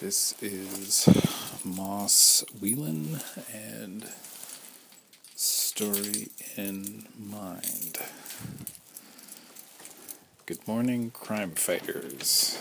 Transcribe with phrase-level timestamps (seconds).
[0.00, 1.08] This is
[1.64, 3.18] Moss Whelan
[3.52, 4.08] and
[5.34, 7.98] Story in Mind.
[10.46, 12.60] Good morning, crime fighters.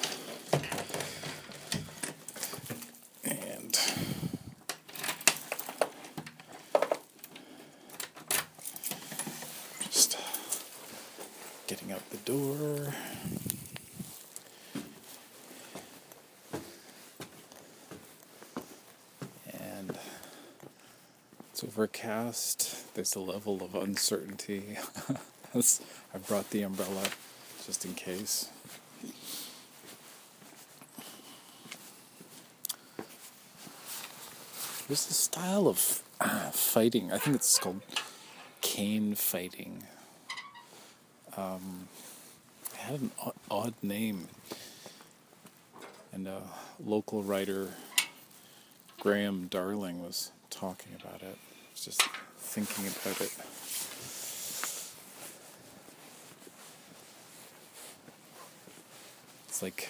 [3.24, 3.78] And
[9.92, 10.18] just
[11.68, 12.96] getting out the door.
[19.88, 19.98] and
[21.52, 22.92] it's overcast.
[22.96, 24.80] There's a level of uncertainty.
[25.56, 27.04] I brought the umbrella
[27.68, 28.50] just in case.
[34.88, 37.12] There's a style of uh, fighting.
[37.12, 37.82] I think it's called
[38.62, 39.84] cane fighting.
[41.36, 41.90] Um,
[42.74, 44.30] it had an odd, odd name,
[46.12, 46.42] and a
[46.84, 47.70] local writer
[49.00, 51.38] Graham Darling was talking about it.
[51.78, 52.02] Was just
[52.40, 53.32] thinking about it.
[59.48, 59.88] It's like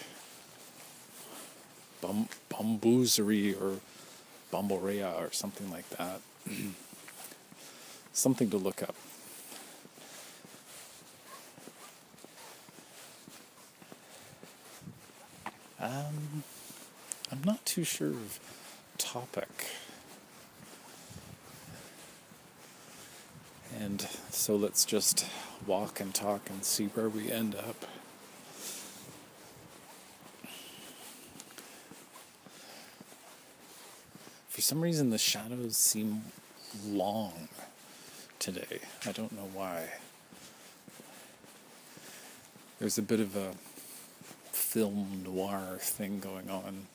[2.02, 3.80] bum, bamboosery or
[4.52, 6.20] bamborea or something like that.
[8.12, 8.96] something to look up.
[15.80, 16.44] Um,
[17.32, 18.40] I'm not too sure of
[18.98, 19.48] topic.
[23.80, 24.02] And
[24.48, 25.26] so let's just
[25.66, 27.86] walk and talk and see where we end up.
[34.48, 36.24] For some reason, the shadows seem
[36.86, 37.50] long
[38.40, 38.80] today.
[39.06, 39.90] I don't know why.
[42.80, 43.52] There's a bit of a
[44.54, 46.88] film noir thing going on.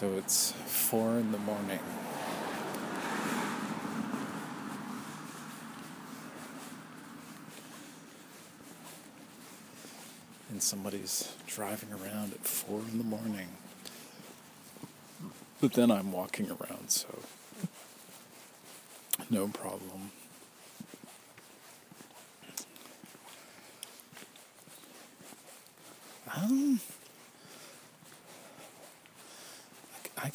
[0.00, 1.78] So it's four in the morning.
[10.48, 13.48] And somebody's driving around at four in the morning.
[15.60, 17.18] But then I'm walking around, so
[19.28, 20.12] no problem.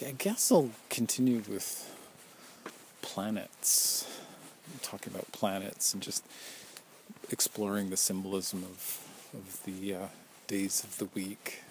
[0.06, 1.92] I, guess I'll continue with
[3.02, 4.06] planets,
[4.84, 6.24] talking about planets and just
[7.32, 9.02] exploring the symbolism of
[9.34, 10.08] of the uh,
[10.48, 11.64] days of the week.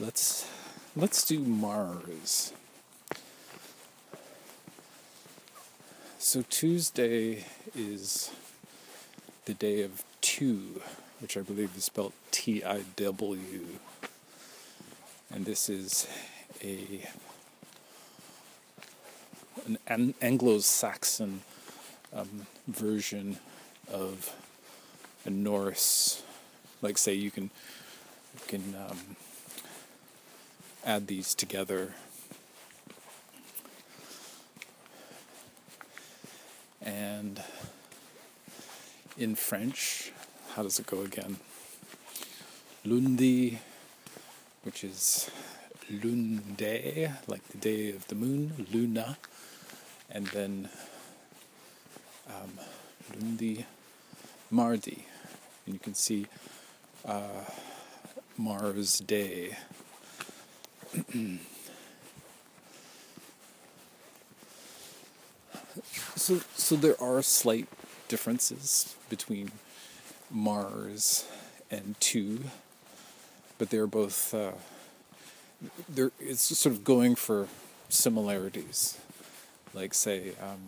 [0.00, 0.48] Let's
[0.96, 2.52] let's do Mars.
[6.18, 7.44] So Tuesday
[7.76, 8.30] is
[9.44, 10.80] the day of Tiw,
[11.20, 13.66] which I believe is spelled T I W.
[15.32, 16.08] And this is
[16.62, 17.06] a
[19.66, 21.42] an An- Anglo-Saxon
[22.12, 23.38] um, version
[23.92, 24.34] of
[25.24, 26.22] a Norse.
[26.82, 28.98] Like, say, you can you can um,
[30.84, 31.94] add these together.
[36.82, 37.40] And
[39.16, 40.12] in French,
[40.54, 41.36] how does it go again?
[42.84, 43.60] Lundi,
[44.62, 45.30] which is
[45.90, 49.16] lunde, like the day of the moon, luna,
[50.10, 50.68] and then
[52.28, 52.58] um,
[53.14, 53.66] lundi,
[54.50, 55.06] mardi,
[55.66, 56.26] and you can see
[57.04, 57.44] uh,
[58.36, 59.56] Mars Day.
[66.16, 67.68] so, so there are slight
[68.08, 69.52] differences between
[70.30, 71.26] Mars
[71.70, 72.44] and Tiw,
[73.60, 74.32] but they're both.
[74.32, 74.52] Uh,
[75.86, 77.46] they're it's sort of going for
[77.90, 78.98] similarities,
[79.74, 80.32] like say.
[80.42, 80.58] Um,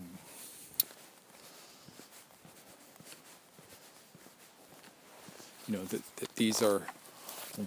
[5.66, 6.82] you know that, that these are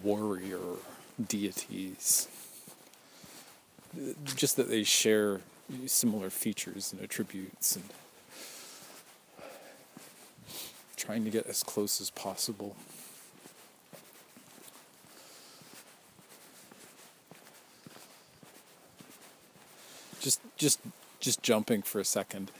[0.04, 0.60] warrior
[1.28, 2.28] deities.
[4.26, 5.42] Just that they share
[5.88, 7.86] similar features and attributes, and
[10.96, 12.76] trying to get as close as possible.
[20.58, 20.80] just
[21.20, 22.52] just jumping for a second,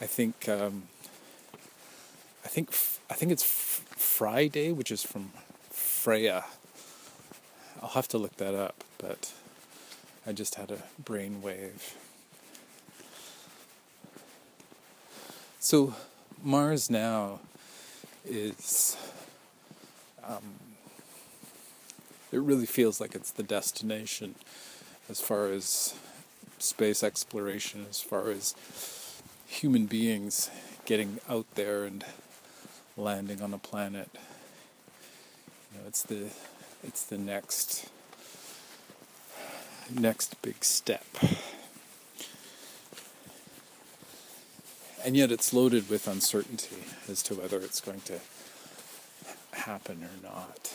[0.00, 0.84] I think um,
[2.44, 2.70] I think
[3.10, 5.30] I think it's Friday, which is from
[5.70, 6.44] Freya.
[7.82, 9.32] I'll have to look that up, but
[10.26, 11.94] I just had a brainwave.
[15.60, 15.94] So
[16.42, 17.40] Mars now
[18.24, 18.96] is
[20.26, 20.54] um,
[22.32, 24.34] it really feels like it's the destination
[25.08, 25.94] as far as
[26.58, 28.54] space exploration, as far as
[29.46, 30.50] human beings
[30.84, 32.04] getting out there and
[32.96, 34.08] landing on a planet.
[35.72, 36.30] You know, it's the
[36.82, 37.88] it's the next
[39.92, 41.06] next big step.
[45.04, 48.18] And yet it's loaded with uncertainty as to whether it's going to
[49.52, 50.72] happen or not.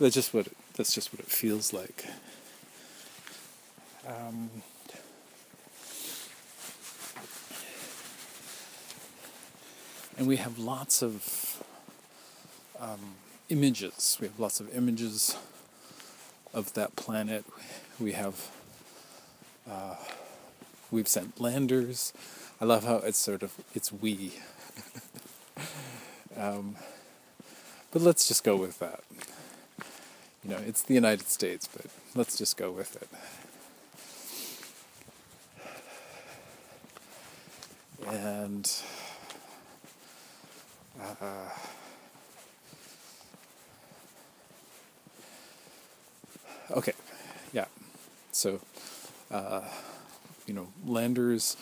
[0.00, 2.06] That's just what it, that's just what it feels like.
[4.08, 4.50] Um,
[10.16, 11.62] and we have lots of
[12.80, 13.16] um,
[13.50, 14.16] images.
[14.18, 15.36] We have lots of images
[16.54, 17.44] of that planet.
[18.00, 18.48] We have
[19.70, 19.96] uh,
[20.90, 22.14] we've sent landers.
[22.62, 24.32] I love how it's sort of it's we.
[26.36, 26.76] um,
[27.90, 29.04] but let's just go with that.
[30.42, 33.08] You know, it's the United States, but let's just go with it.
[38.10, 38.70] And
[41.00, 41.50] uh,
[46.70, 46.92] okay,
[47.52, 47.66] yeah.
[48.32, 48.60] So,
[49.30, 49.60] uh,
[50.46, 51.56] you know, landers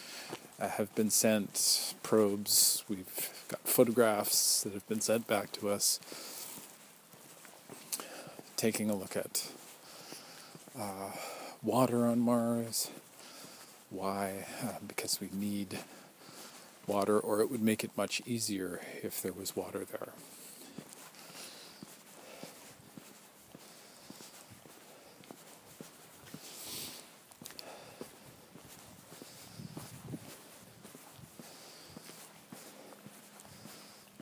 [0.60, 5.98] uh, have been sent, probes, we've got photographs that have been sent back to us,
[8.56, 9.48] taking a look at
[10.78, 11.10] uh,
[11.62, 12.90] water on Mars.
[13.90, 14.46] Why?
[14.62, 15.78] Uh, because we need
[16.86, 20.08] water, or it would make it much easier if there was water there.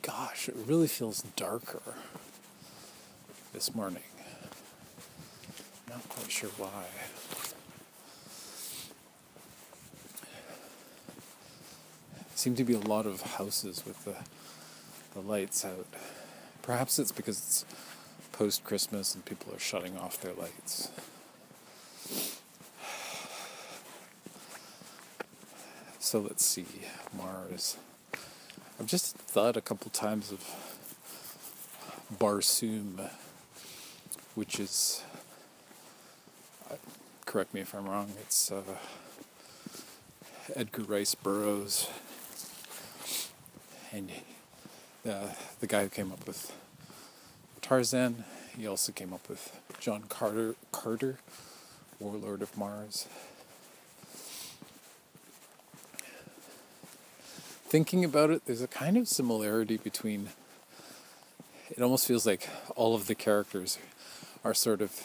[0.01, 1.81] Gosh, it really feels darker
[3.53, 4.03] this morning.
[5.89, 6.85] Not quite sure why.
[12.45, 14.13] Seem to be a lot of houses with the
[15.15, 15.87] the lights out.
[16.61, 17.65] Perhaps it's because it's
[18.33, 20.91] post Christmas and people are shutting off their lights.
[25.97, 26.67] So let's see,
[27.17, 27.77] Mars.
[28.79, 30.41] I've just thought a couple times of
[32.19, 33.09] Barsoom,
[34.35, 35.01] which is,
[36.69, 36.75] uh,
[37.25, 38.61] correct me if I'm wrong, it's uh,
[40.55, 41.87] Edgar Rice Burroughs
[43.95, 44.11] and
[45.03, 45.29] the
[45.61, 46.51] the guy who came up with
[47.61, 48.25] Tarzan,
[48.57, 51.19] he also came up with John Carter Carter,
[51.99, 53.07] Warlord of Mars.
[57.67, 60.29] Thinking about it, there's a kind of similarity between.
[61.69, 63.79] It almost feels like all of the characters
[64.43, 65.01] are sort of,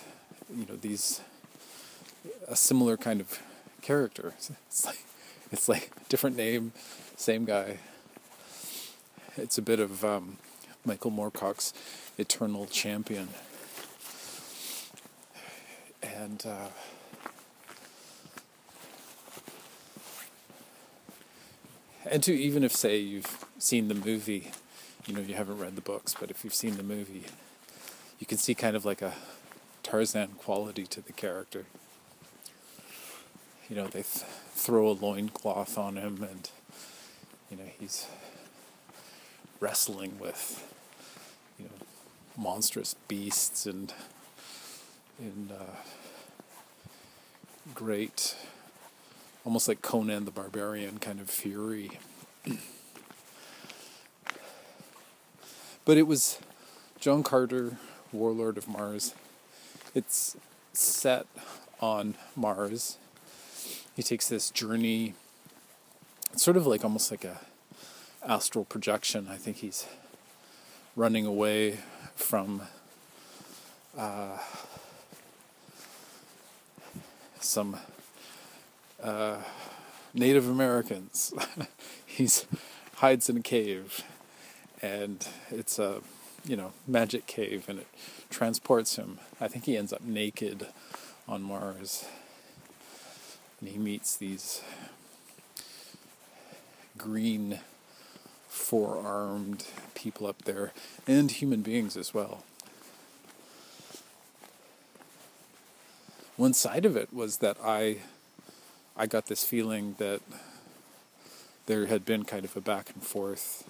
[0.55, 1.21] you know, these
[2.49, 3.39] a similar kind of
[3.83, 4.35] character.
[4.67, 5.05] It's like
[5.53, 6.73] it's like different name,
[7.17, 7.79] same guy,
[9.41, 10.37] it's a bit of um,
[10.85, 11.73] Michael Moorcock's
[12.19, 13.29] Eternal Champion.
[16.03, 16.69] And uh,
[22.07, 24.51] and to even if say you've seen the movie,
[25.07, 27.25] you know you haven't read the books, but if you've seen the movie,
[28.19, 29.15] you can see kind of like a
[29.83, 31.65] Tarzan quality to the character.
[33.69, 36.51] You know, they th- throw a loincloth on him, and
[37.51, 38.07] you know he's
[39.61, 40.67] wrestling with
[41.59, 41.87] you know
[42.37, 43.93] monstrous beasts and
[45.19, 45.77] and uh,
[47.75, 48.35] great
[49.45, 51.99] almost like Conan the Barbarian kind of fury.
[55.85, 56.39] but it was
[56.99, 57.79] John Carter,
[58.13, 59.15] Warlord of Mars.
[59.95, 60.37] It's
[60.73, 61.27] set
[61.81, 62.99] on Mars.
[63.97, 65.15] He takes this journey.
[66.33, 67.41] It's sort of like almost like a
[68.27, 69.29] astral projection.
[69.31, 69.87] I think he's
[70.97, 71.79] running away
[72.15, 72.63] from
[73.97, 74.39] uh,
[77.41, 77.79] some
[79.03, 79.39] uh,
[80.15, 81.33] Native Americans.
[82.07, 82.47] he's
[82.97, 84.03] hides in a cave,
[84.83, 86.03] and it's a
[86.45, 87.89] you know magic cave, and it
[88.29, 89.19] transports him.
[89.41, 90.67] I think he ends up naked
[91.27, 92.05] on Mars,
[93.61, 94.63] and he meets these
[96.99, 97.61] green
[98.51, 99.65] four armed
[99.95, 100.73] people up there,
[101.07, 102.45] and human beings as well.
[106.37, 107.99] One side of it was that I
[108.97, 110.21] I got this feeling that
[111.67, 113.69] there had been kind of a back and forth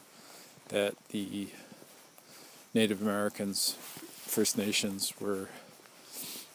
[0.69, 1.49] that the
[2.73, 3.77] Native Americans,
[4.25, 5.49] First Nations, were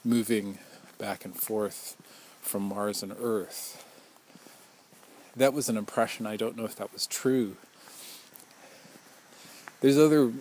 [0.03, 0.57] moving
[0.97, 1.95] back and forth
[2.41, 3.83] from Mars and Earth.
[5.35, 6.25] That was an impression.
[6.25, 7.57] I don't know if that was true.
[9.85, 10.33] There's other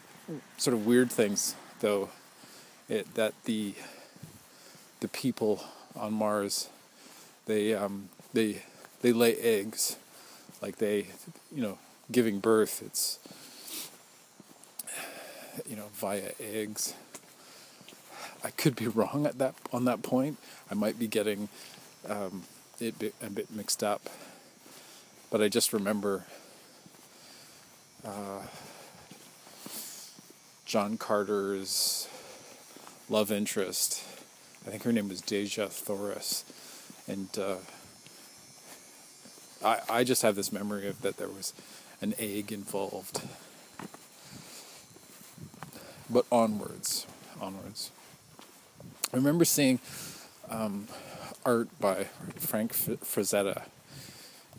[0.57, 2.09] sort of weird things, though,
[2.89, 3.75] it, that the
[5.01, 5.63] the people
[5.95, 6.71] on Mars
[7.45, 8.63] they um, they
[9.03, 9.99] they lay eggs,
[10.63, 11.09] like they
[11.55, 11.79] you know
[12.11, 12.83] giving birth.
[12.87, 13.19] It's
[15.69, 16.95] you know via eggs.
[18.43, 20.39] I could be wrong at that on that point.
[20.71, 21.51] I might be getting
[22.09, 22.45] um,
[22.81, 24.09] it a bit mixed up,
[25.31, 26.25] but I just remember
[28.07, 28.41] uh,
[30.75, 32.09] John Carter's
[33.09, 34.03] love interest.
[34.67, 36.45] I think her name was Dejah Thoris,
[37.07, 37.59] and uh,
[39.65, 41.55] I I just have this memory of that there was
[42.03, 43.23] an egg involved.
[46.11, 47.07] But onwards,
[47.41, 47.93] onwards.
[49.13, 49.79] I remember seeing
[50.51, 50.89] um,
[51.47, 53.67] art by Frank Frazetta,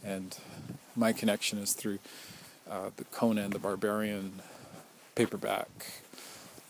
[0.01, 0.38] and
[0.95, 2.00] my connection is through
[2.72, 4.41] uh, the Conan the Barbarian
[5.15, 5.67] paperback,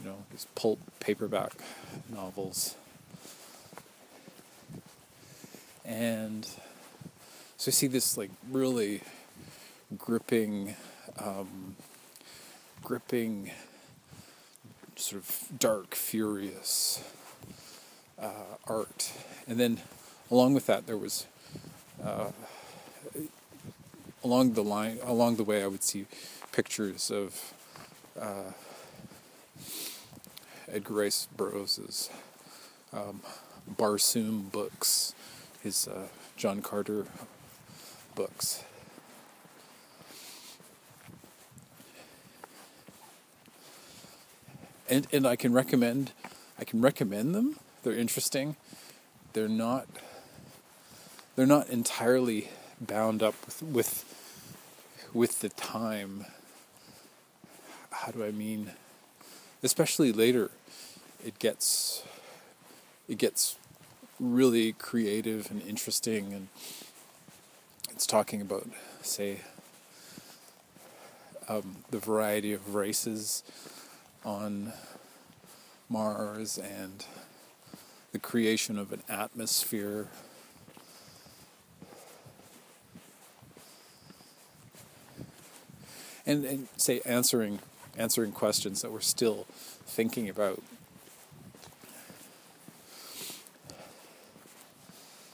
[0.06, 1.54] you know, these pulp paperback
[2.14, 2.76] novels.
[5.84, 6.46] And
[7.58, 9.02] so I see this like really
[9.98, 10.76] gripping,
[11.18, 11.76] um,
[12.84, 13.50] gripping,
[14.96, 17.04] sort of dark, furious
[18.22, 19.12] uh, art.
[19.48, 19.80] And then
[20.30, 21.26] along with that, there was
[22.04, 22.30] uh,
[24.24, 26.06] along the line, along the way, I would see
[26.52, 27.54] pictures of
[28.22, 28.52] uh,
[30.67, 32.10] Edgar Rice Burroughs's
[32.93, 33.22] um,
[33.69, 35.13] Barsoom books,
[35.62, 37.05] his uh, John Carter
[38.15, 38.63] books.
[44.89, 46.12] And and I can recommend
[46.60, 48.55] I can recommend them they're interesting.
[49.34, 49.86] They're not.
[51.36, 52.50] They're not entirely
[52.81, 56.25] bound up with with, with the time.
[57.91, 58.72] How do I mean?
[59.65, 60.51] Especially later,
[61.25, 62.03] it gets
[63.10, 63.57] it gets
[64.19, 66.50] really creative and interesting, and
[67.89, 68.67] it's talking about,
[69.01, 69.39] say,
[71.50, 73.41] um, the variety of races
[74.24, 74.72] on
[75.89, 77.03] Mars and
[78.12, 80.10] the creation of an atmosphere.
[86.27, 87.60] And, and say answering
[87.98, 89.46] answering questions that we're still
[89.86, 90.62] thinking about.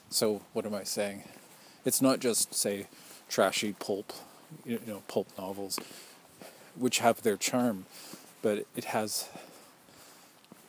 [0.10, 1.24] So what am I saying?
[1.86, 2.88] It's not just say
[3.30, 4.14] trashy pulp,
[4.66, 5.80] you know, pulp novels,
[6.76, 7.86] which have their charm,
[8.42, 9.30] but it has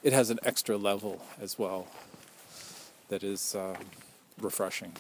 [0.02, 1.86] it has an extra level as well
[3.08, 3.76] that is uh,
[4.40, 4.92] refreshing.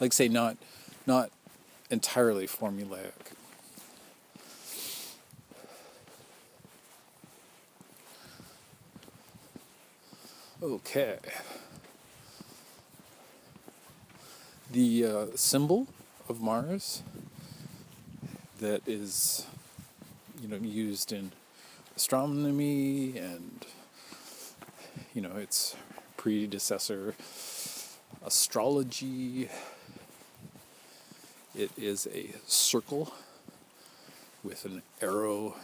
[0.00, 0.56] Like say, not
[1.06, 1.30] not
[1.90, 3.12] entirely formulaic.
[10.60, 11.18] Okay.
[14.72, 15.86] The uh, symbol
[16.28, 17.04] of Mars
[18.58, 19.46] that is,
[20.42, 21.30] you know, used in
[21.94, 23.64] astronomy and
[25.14, 25.76] you know, its
[26.16, 27.14] predecessor,
[28.24, 29.48] astrology.
[31.56, 33.12] It is a circle
[34.42, 35.54] with an arrow.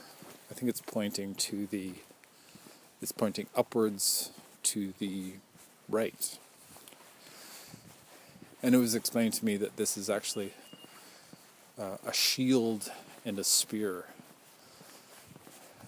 [0.51, 1.95] I think it's pointing to the,
[3.03, 4.31] it's pointing upwards
[4.65, 5.33] to the
[5.89, 6.39] right.
[8.63, 10.53] And it was explained to me that this is actually
[11.79, 12.91] uh, a shield
[13.25, 14.07] and a spear.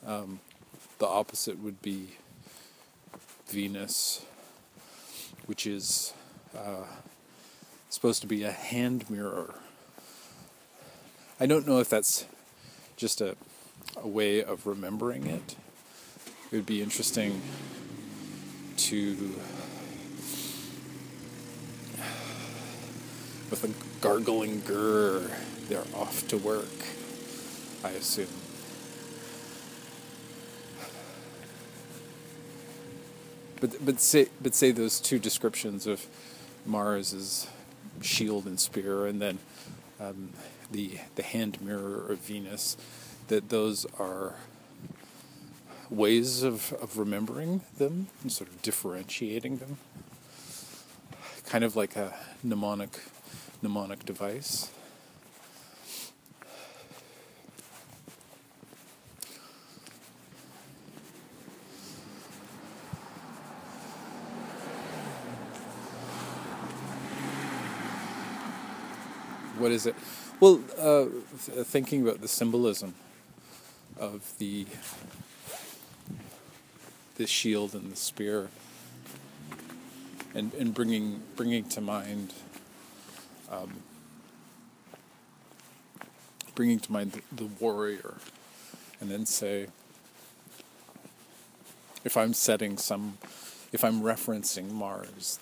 [0.07, 0.41] Um,
[0.99, 2.17] the opposite would be
[3.49, 4.25] Venus,
[5.47, 6.13] which is
[6.57, 6.85] uh,
[7.89, 9.55] supposed to be a hand mirror.
[11.39, 12.27] I don't know if that's
[12.97, 13.37] just a,
[13.97, 15.57] a way of remembering it.
[16.51, 17.43] It would be interesting
[18.77, 19.35] to,
[23.51, 25.31] with a gargling grr,
[25.69, 26.69] they're off to work,
[27.85, 28.29] I assume.
[33.61, 36.07] But but say but say those two descriptions of
[36.67, 37.47] Mars as
[38.03, 39.39] shield and spear, and then
[39.99, 40.31] um,
[40.71, 42.77] the the hand mirror of Venus.
[43.29, 44.35] That those are
[45.91, 49.79] ways of, of remembering them and sort of differentiating them.
[51.47, 53.01] Kind of like a mnemonic
[53.63, 54.71] mnemonic device.
[69.59, 69.95] What is it?
[70.39, 71.07] Well, uh,
[71.47, 72.95] th- thinking about the symbolism
[73.99, 74.67] of the
[77.17, 78.49] the shield and the spear,
[80.35, 82.33] and and bringing bringing to mind.
[83.51, 83.83] Um,
[86.57, 88.15] bringing to mind the, the warrior,
[89.01, 89.67] and then say,
[92.03, 93.19] if I'm setting some,
[93.73, 95.39] if I'm referencing Mars,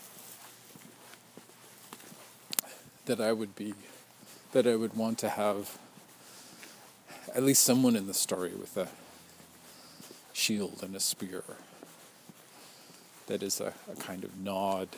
[3.07, 3.75] that I would be,
[4.53, 5.79] that I would want to have
[7.35, 8.89] at least someone in the story with a
[10.35, 11.43] shield and a spear.
[13.29, 14.89] That is a, a kind of nod.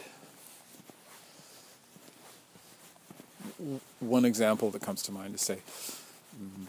[4.01, 5.59] One example that comes to mind is say,
[6.37, 6.67] mm,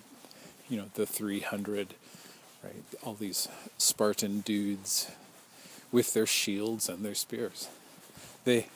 [0.70, 1.96] you know, the 300,
[2.64, 2.76] right?
[3.04, 3.48] All these
[3.80, 5.10] Spartan dudes
[5.92, 7.70] with their shields and their spears.
[8.44, 8.68] They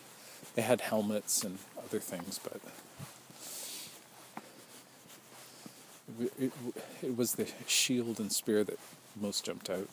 [0.55, 2.59] they had helmets and other things, but
[6.19, 6.51] it, it,
[7.01, 8.77] it was the shield and spear that
[9.19, 9.87] most jumped out.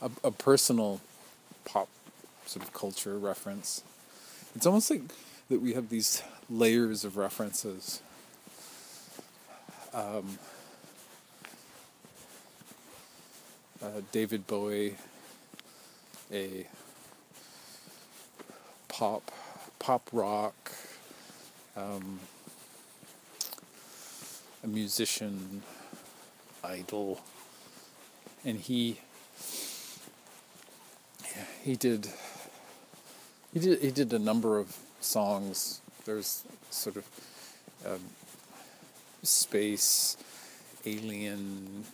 [0.00, 1.00] A, a personal
[1.64, 1.88] pop
[2.46, 3.82] sort of culture reference.
[4.54, 5.02] It's almost like
[5.48, 8.00] that we have these layers of references.
[9.94, 10.38] Um,
[13.82, 14.96] uh, David Bowie,
[16.32, 16.66] a
[18.88, 19.30] pop
[19.82, 20.70] pop rock,
[21.76, 22.20] um,
[24.62, 25.60] a musician,
[26.62, 27.20] idol,
[28.44, 29.00] and he
[31.64, 32.08] he did
[33.52, 35.80] he did he did a number of songs.
[36.04, 37.04] There's sort of
[37.84, 38.04] um,
[39.24, 40.16] space,
[40.86, 41.86] alien,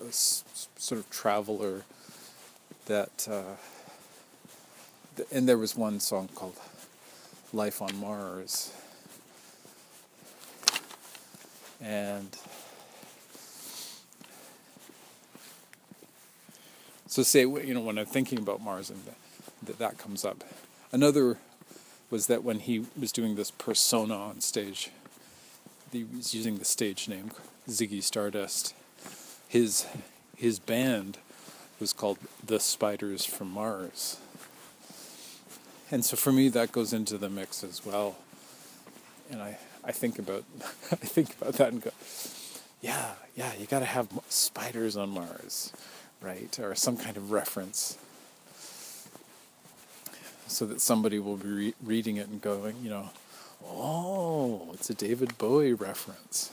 [0.00, 1.82] uh, sort of traveler
[2.86, 3.28] that.
[3.30, 3.56] Uh,
[5.30, 6.56] and there was one song called
[7.52, 8.72] Life on Mars.
[11.80, 12.36] And
[17.06, 19.00] so say you know when I'm thinking about Mars and
[19.64, 20.44] that that comes up.
[20.92, 21.38] Another
[22.10, 24.90] was that when he was doing this persona on stage,
[25.90, 27.30] he was using the stage name
[27.68, 28.74] Ziggy Stardust.
[29.48, 29.86] His
[30.36, 31.18] his band
[31.80, 34.18] was called the Spiders from Mars.
[35.90, 38.16] And so for me that goes into the mix as well.
[39.30, 40.44] And I, I think about
[40.92, 41.90] I think about that and go,
[42.80, 45.72] yeah, yeah, you got to have spiders on Mars,
[46.20, 46.58] right?
[46.60, 47.98] Or some kind of reference
[50.46, 53.10] so that somebody will be re- reading it and going, you know,
[53.66, 56.50] oh, it's a David Bowie reference.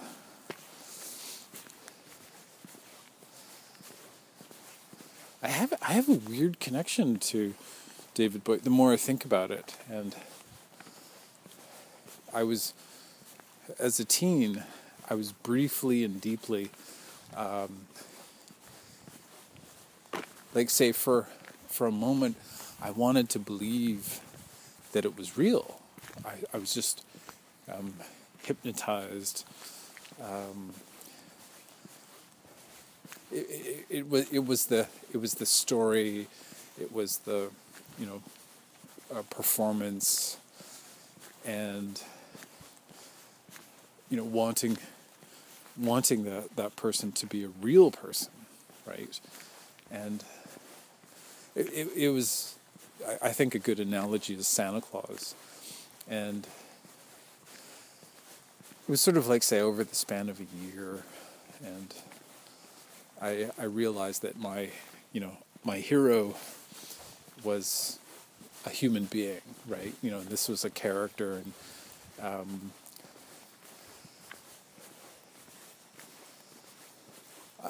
[5.44, 7.56] I have I have a weird connection to
[8.14, 8.58] David Bowie.
[8.58, 10.16] The more I think about it, and
[12.34, 12.74] I was
[13.80, 14.64] as a teen,
[15.10, 16.72] I was briefly and deeply,
[17.36, 17.88] um,
[20.54, 21.28] like say for
[21.68, 22.36] for a moment,
[22.82, 24.20] I wanted to believe
[24.92, 25.80] that it was real.
[26.26, 27.06] I, I was just
[27.72, 27.94] um,
[28.44, 29.46] hypnotized.
[30.22, 30.74] Um,
[33.32, 36.28] it, it, it, was it was the it was the story,
[36.80, 37.50] it was the
[38.02, 38.22] you know
[39.30, 40.38] performance,
[41.46, 42.02] and
[44.10, 44.78] you know wanting
[45.78, 48.32] wanting that that person to be a real person,
[48.88, 49.20] right?
[49.92, 50.24] And
[51.56, 52.56] it, it, it was
[53.08, 55.36] I, I think a good analogy is Santa Claus,
[56.10, 56.48] and
[58.88, 61.04] it was sort of like say over the span of a year,
[61.64, 61.94] and
[63.22, 64.72] I I realized that my
[65.14, 66.36] you know my hero
[67.44, 68.00] was
[68.66, 69.94] a human being, right?
[70.02, 71.54] You know, this was a character, and
[72.22, 72.72] um,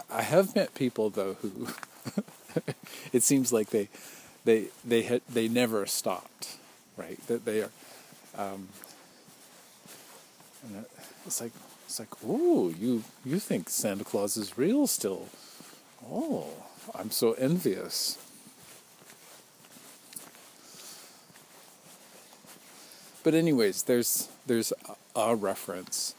[0.10, 1.68] I have met people though who
[3.14, 3.90] it seems like they
[4.46, 6.58] they they had they never stopped,
[6.98, 7.26] right?
[7.28, 7.72] That they are,
[8.38, 8.70] um,
[10.64, 10.86] and
[11.26, 11.52] it's like
[11.86, 15.28] it's like oh you you think Santa Claus is real still?
[16.10, 16.48] Oh,
[16.96, 18.18] I'm so envious.
[23.24, 24.74] But anyways, there's there's
[25.16, 26.16] a, reference,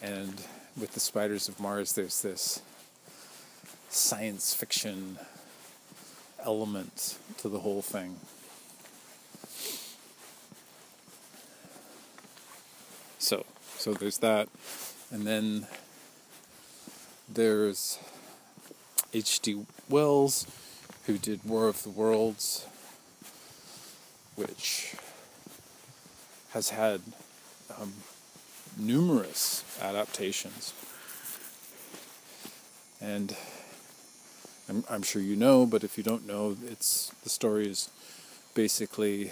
[0.00, 0.42] and
[0.78, 2.62] with the spiders of Mars, there's this
[3.88, 5.18] science fiction
[6.44, 8.16] element to the whole thing.
[13.18, 13.44] So,
[13.76, 14.48] so there's that,
[15.10, 15.66] and then
[17.28, 17.98] there's
[19.12, 19.66] H.G.
[19.88, 20.46] Wells,
[21.06, 22.64] who did War of the Worlds,
[24.36, 24.94] which
[26.58, 27.00] has had
[27.80, 27.92] um,
[28.76, 30.74] numerous adaptations.
[33.00, 33.36] And
[34.68, 37.90] I'm, I'm sure you know, but if you don't know, it's the story is
[38.54, 39.30] basically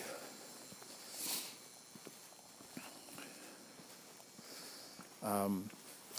[5.20, 5.70] um,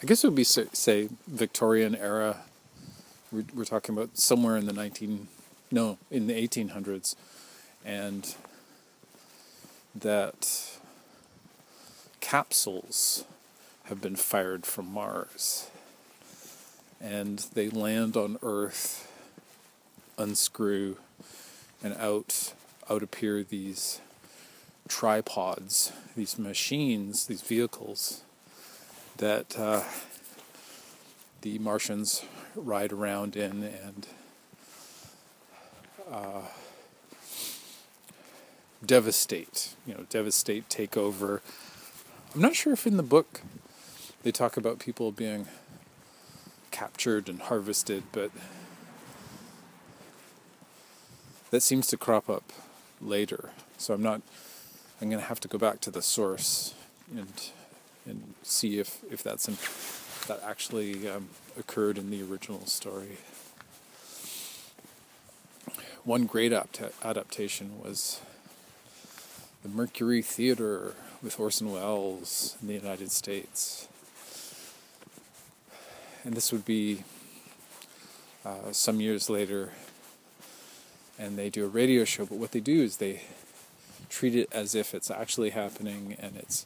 [0.04, 2.42] I guess it would be say Victorian era.
[3.32, 5.30] We're, we're talking about somewhere in the 19
[5.72, 7.16] no in the 1800s,
[7.86, 8.36] and
[9.96, 10.78] that
[12.28, 13.24] capsules
[13.86, 15.70] have been fired from Mars
[17.00, 19.10] and they land on Earth,
[20.18, 20.98] unscrew,
[21.82, 22.52] and out
[22.90, 24.02] out appear these
[24.90, 28.24] tripods, these machines, these vehicles
[29.18, 29.84] that uh,
[31.44, 32.26] the Martians
[32.58, 34.08] ride around in and
[36.12, 36.42] uh,
[38.86, 39.76] devastate.
[39.86, 41.42] You know, devastate, take over.
[42.36, 43.42] I'm not sure if in the book
[44.24, 45.48] they talk about people being
[46.72, 48.32] captured and harvested, but
[51.52, 52.52] that seems to crop up
[53.02, 53.52] later.
[53.78, 54.22] So I'm not.
[55.02, 56.74] I'm going to have to go back to the source
[57.16, 57.52] and
[58.06, 59.58] and see if if that's in,
[60.28, 63.18] that actually um, occurred in the original story.
[66.04, 68.22] One great apt- adaptation was
[69.64, 73.88] the Mercury Theater with Orson Welles in the United States
[76.28, 77.06] and this would be
[78.44, 79.72] uh, some years later,
[81.18, 82.26] and they do a radio show.
[82.26, 83.22] But what they do is they
[84.10, 86.66] treat it as if it's actually happening, and it's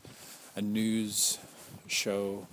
[0.56, 1.38] a news
[1.86, 2.48] show.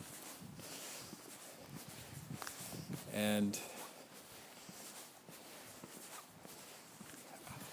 [3.15, 3.59] And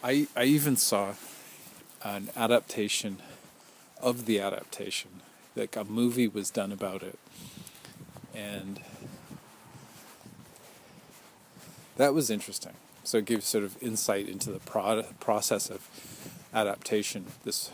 [0.02, 1.16] I, I even saw
[2.06, 3.18] an adaptation
[4.06, 5.10] of the adaptation.
[5.56, 7.18] Like a movie was done about it.
[8.36, 8.80] And
[11.98, 12.74] that was interesting.
[13.04, 15.90] So it gives sort of insight into the pro- process of
[16.54, 17.72] adaptation, this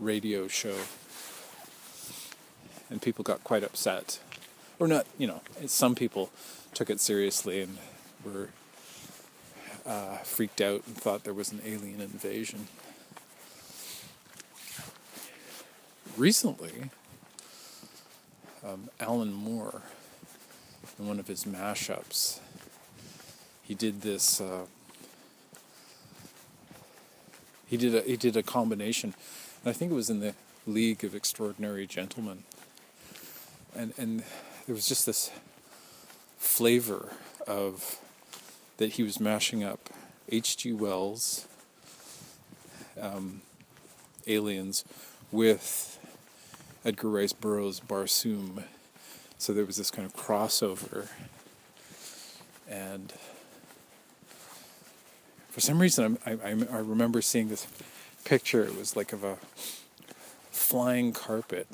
[0.00, 0.76] radio show.
[2.88, 4.20] And people got quite upset.
[4.78, 6.30] Or not, you know, some people
[6.72, 7.78] took it seriously and
[8.24, 8.48] were
[9.84, 12.68] uh, freaked out and thought there was an alien invasion.
[16.16, 16.90] Recently,
[18.64, 19.82] um, Alan Moore,
[20.96, 22.38] in one of his mashups,
[23.64, 24.40] he did this.
[24.40, 24.66] Uh,
[27.66, 29.12] he did a he did a combination,
[29.64, 30.34] and I think it was in the
[30.68, 32.44] League of Extraordinary Gentlemen.
[33.74, 34.22] And and
[34.66, 35.32] there was just this
[36.38, 37.10] flavor
[37.44, 37.98] of
[38.76, 39.90] that he was mashing up
[40.28, 40.74] H.G.
[40.74, 41.48] Wells,
[43.00, 43.42] um,
[44.28, 44.84] Aliens,
[45.32, 45.98] with
[46.84, 48.64] Edgar Rice Burroughs' Barsoom.
[49.38, 51.08] So there was this kind of crossover,
[52.68, 53.12] and
[55.50, 57.66] for some reason, I, I, I remember seeing this
[58.24, 58.64] picture.
[58.64, 59.36] It was like of a
[60.50, 61.68] flying carpet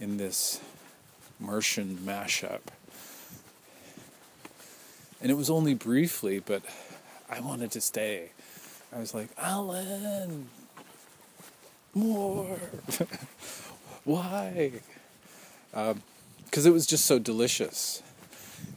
[0.00, 0.60] in this
[1.38, 2.60] Martian mashup.
[5.20, 6.62] And it was only briefly, but
[7.30, 8.30] I wanted to stay.
[8.92, 10.48] I was like, Alan,
[11.94, 12.58] more.
[14.04, 14.72] Why?
[15.72, 18.02] Because um, it was just so delicious.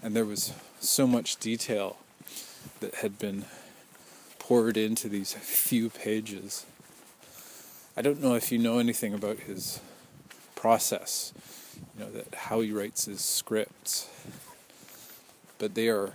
[0.02, 1.98] And there was so much detail
[2.80, 3.46] that had been
[4.40, 6.66] poured into these few pages.
[7.96, 9.82] I don't know if you know anything about his
[10.56, 11.34] process,
[11.98, 14.08] you know, that how he writes his scripts,
[15.58, 16.14] but they are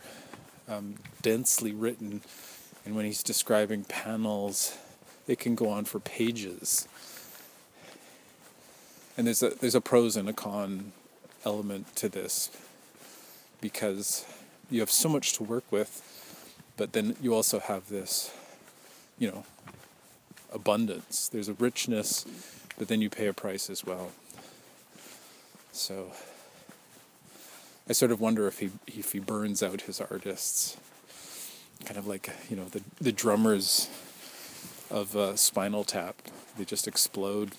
[0.68, 2.22] um, densely written,
[2.84, 4.78] and when he's describing panels,
[5.26, 6.88] it can go on for pages.
[9.16, 10.92] And there's a there's a pros and a con
[11.44, 12.50] element to this
[13.60, 14.24] because
[14.70, 16.02] you have so much to work with
[16.76, 18.32] but then you also have this,
[19.18, 19.44] you know,
[20.52, 21.28] abundance.
[21.28, 22.24] There's a richness,
[22.78, 24.10] but then you pay a price as well.
[25.72, 26.12] So
[27.88, 30.76] I sort of wonder if he if he burns out his artists,
[31.84, 33.88] kind of like you know the the drummers
[34.90, 36.16] of uh, Spinal Tap.
[36.58, 37.52] They just explode.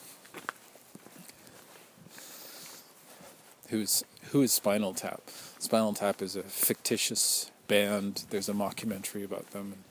[3.73, 5.21] who's who is Spinal Tap.
[5.57, 8.25] Spinal Tap is a fictitious band.
[8.29, 9.73] There's a mockumentary about them.
[9.73, 9.83] And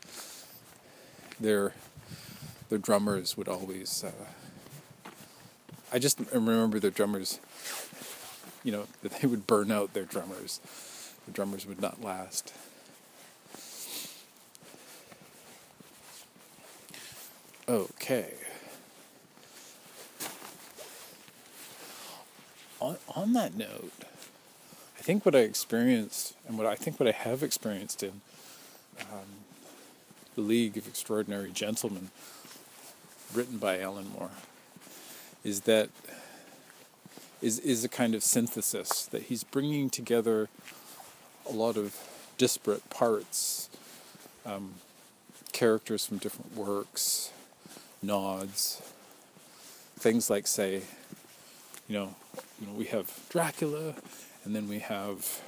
[1.40, 1.75] their
[2.68, 4.05] their drummers would always.
[4.05, 5.11] Uh,
[5.92, 7.40] I just remember their drummers.
[8.62, 10.61] You know that they would burn out their drummers.
[11.27, 12.53] The drummers would not last.
[17.68, 18.35] Okay.
[23.22, 23.92] On, that note,
[24.98, 28.20] I think what I experienced and what I think what I have experienced in
[29.00, 29.44] um,
[30.35, 32.11] the League of Extraordinary Gentlemen,
[33.32, 34.32] written by Alan Moore,
[35.44, 35.90] is that
[37.40, 40.48] is is a kind of synthesis that he's bringing together
[41.48, 41.96] a lot of
[42.38, 43.70] disparate parts,
[44.44, 44.74] um,
[45.52, 47.30] characters from different works,
[48.02, 48.82] nods,
[49.96, 50.82] things like say,
[51.87, 52.16] you know,
[52.62, 53.94] you know, we have Dracula,
[54.44, 55.42] and then we have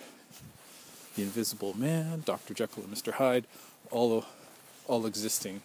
[1.14, 3.44] the Invisible Man, Doctor Jekyll and Mister Hyde,
[3.92, 4.24] all
[4.88, 5.62] all existing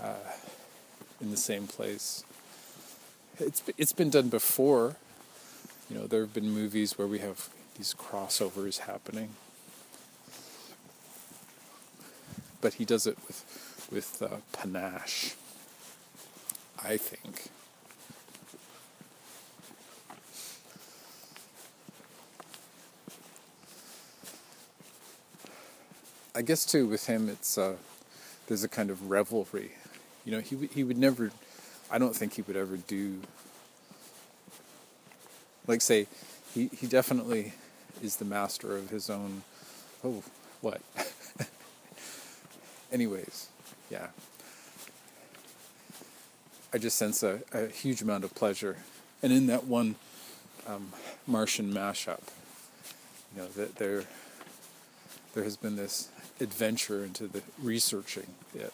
[0.00, 0.30] uh,
[1.22, 2.22] in the same place.
[3.38, 4.96] It's it's been done before.
[5.88, 9.30] You know, there have been movies where we have these crossovers happening,
[12.60, 15.34] but he does it with with uh, panache.
[16.84, 17.48] I think.
[26.36, 27.76] I guess too with him, it's uh,
[28.48, 29.72] there's a kind of revelry.
[30.24, 31.30] You know, he he would never.
[31.90, 33.20] I don't think he would ever do.
[35.68, 36.08] Like say,
[36.52, 37.52] he he definitely
[38.02, 39.42] is the master of his own.
[40.02, 40.24] Oh,
[40.60, 40.80] what?
[42.92, 43.48] Anyways,
[43.88, 44.08] yeah.
[46.72, 48.78] I just sense a, a huge amount of pleasure,
[49.22, 49.94] and in that one
[50.66, 50.92] um,
[51.28, 52.22] Martian mashup,
[53.32, 54.02] you know that there
[55.34, 56.08] there has been this
[56.40, 58.72] adventure into the researching it.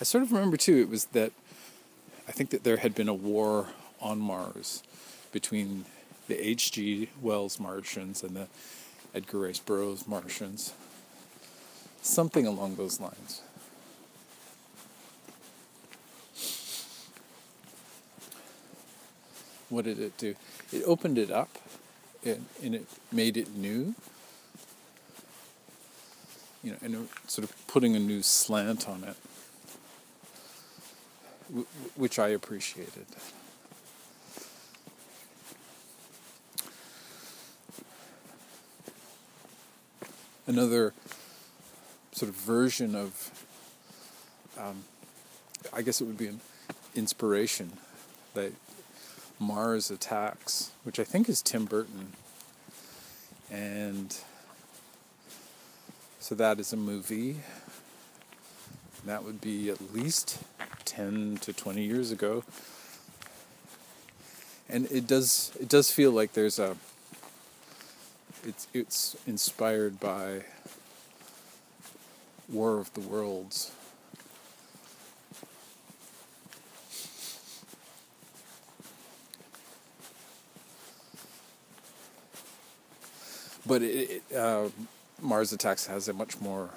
[0.00, 1.32] I sort of remember too, it was that
[2.28, 3.68] I think that there had been a war
[4.00, 4.82] on Mars
[5.32, 5.86] between
[6.28, 7.10] the H.G.
[7.20, 8.48] Wells Martians and the
[9.14, 10.72] Edgar Rice Burroughs Martians.
[12.02, 13.42] Something along those lines.
[19.68, 20.34] What did it do?
[20.72, 21.58] It opened it up
[22.24, 23.94] and, and it made it new.
[26.62, 29.16] You know, and sort of putting a new slant on it,
[31.94, 33.06] which I appreciated.
[40.46, 40.94] Another
[42.12, 43.30] sort of version of,
[44.58, 44.82] um,
[45.72, 46.40] I guess it would be an
[46.96, 47.72] inspiration
[48.34, 48.52] that
[49.38, 52.12] Mars Attacks, which I think is Tim Burton.
[53.50, 54.16] And
[56.18, 57.36] so that is a movie.
[59.06, 60.42] That would be at least
[60.84, 62.44] 10 to 20 years ago.
[64.68, 66.76] And it does it does feel like there's a
[68.44, 70.42] it's it's inspired by
[72.48, 73.72] War of the Worlds
[83.68, 84.68] but it, it, uh,
[85.20, 86.70] Mars Attacks has a much more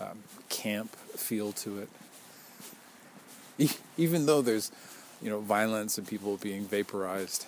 [0.00, 1.88] um, camp feel to it.
[3.58, 4.72] E- even though there's,
[5.20, 7.46] you know, violence and people being vaporized.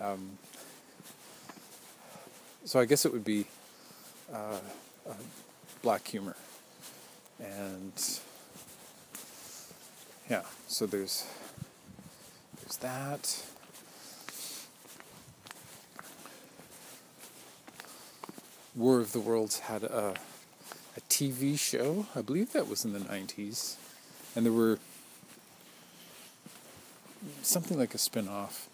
[0.00, 0.38] Um,
[2.64, 3.46] so I guess it would be
[4.32, 4.58] uh,
[5.08, 5.14] uh,
[5.82, 6.36] black humor,
[7.40, 7.92] and
[10.28, 10.42] yeah.
[10.66, 11.24] So there's
[12.60, 13.42] there's that.
[18.76, 20.14] War of the Worlds had a,
[20.96, 22.06] a TV show.
[22.14, 23.76] I believe that was in the 90s.
[24.36, 24.78] And there were
[27.42, 28.68] something like a spin off.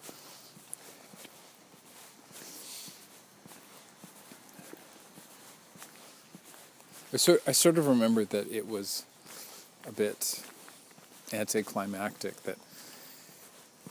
[7.12, 9.04] I sort, I sort of remember that it was
[9.86, 10.42] a bit
[11.32, 12.58] anticlimactic, that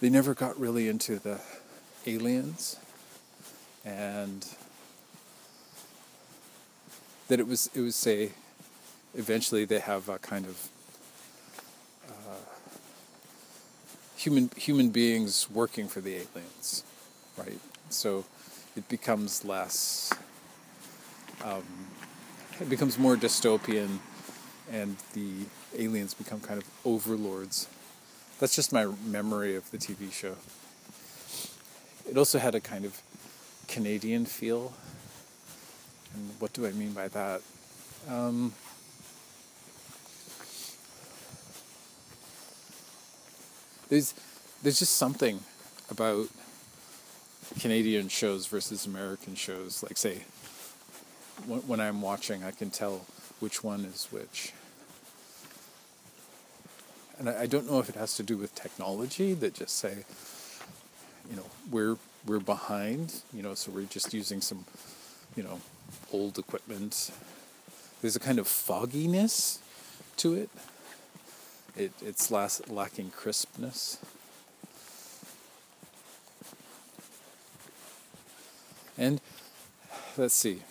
[0.01, 1.39] they never got really into the
[2.05, 2.77] aliens
[3.85, 4.45] and
[7.31, 8.29] that it was it was say
[9.15, 10.67] eventually they have a kind of
[12.09, 12.43] uh,
[14.17, 16.83] human human beings working for the aliens,
[17.37, 17.57] right?
[17.89, 18.25] So
[18.75, 20.11] it becomes less.
[21.41, 21.63] Um,
[22.59, 23.99] it becomes more dystopian,
[24.69, 25.45] and the
[25.77, 27.69] aliens become kind of overlords.
[28.41, 30.35] That's just my memory of the TV show.
[32.09, 33.01] It also had a kind of
[33.69, 34.73] Canadian feel
[36.13, 37.41] and what do I mean by that?
[38.09, 38.53] Um,
[43.89, 44.13] there's
[44.63, 45.39] there's just something
[45.89, 46.27] about
[47.59, 49.83] Canadian shows versus American shows.
[49.83, 50.21] Like, say,
[51.45, 53.05] when, I'm watching, I can tell
[53.39, 54.53] which one is which.
[57.19, 60.05] And I don't know if it has to do with technology that just say,
[61.29, 64.65] you know, we're we're behind, you know, so we're just using some,
[65.35, 65.59] you know,
[66.11, 67.11] old equipment.
[68.01, 69.59] There's a kind of fogginess
[70.17, 70.49] to it.
[71.75, 73.97] It it's last, lacking crispness.
[78.97, 79.21] And
[80.17, 80.61] let's see.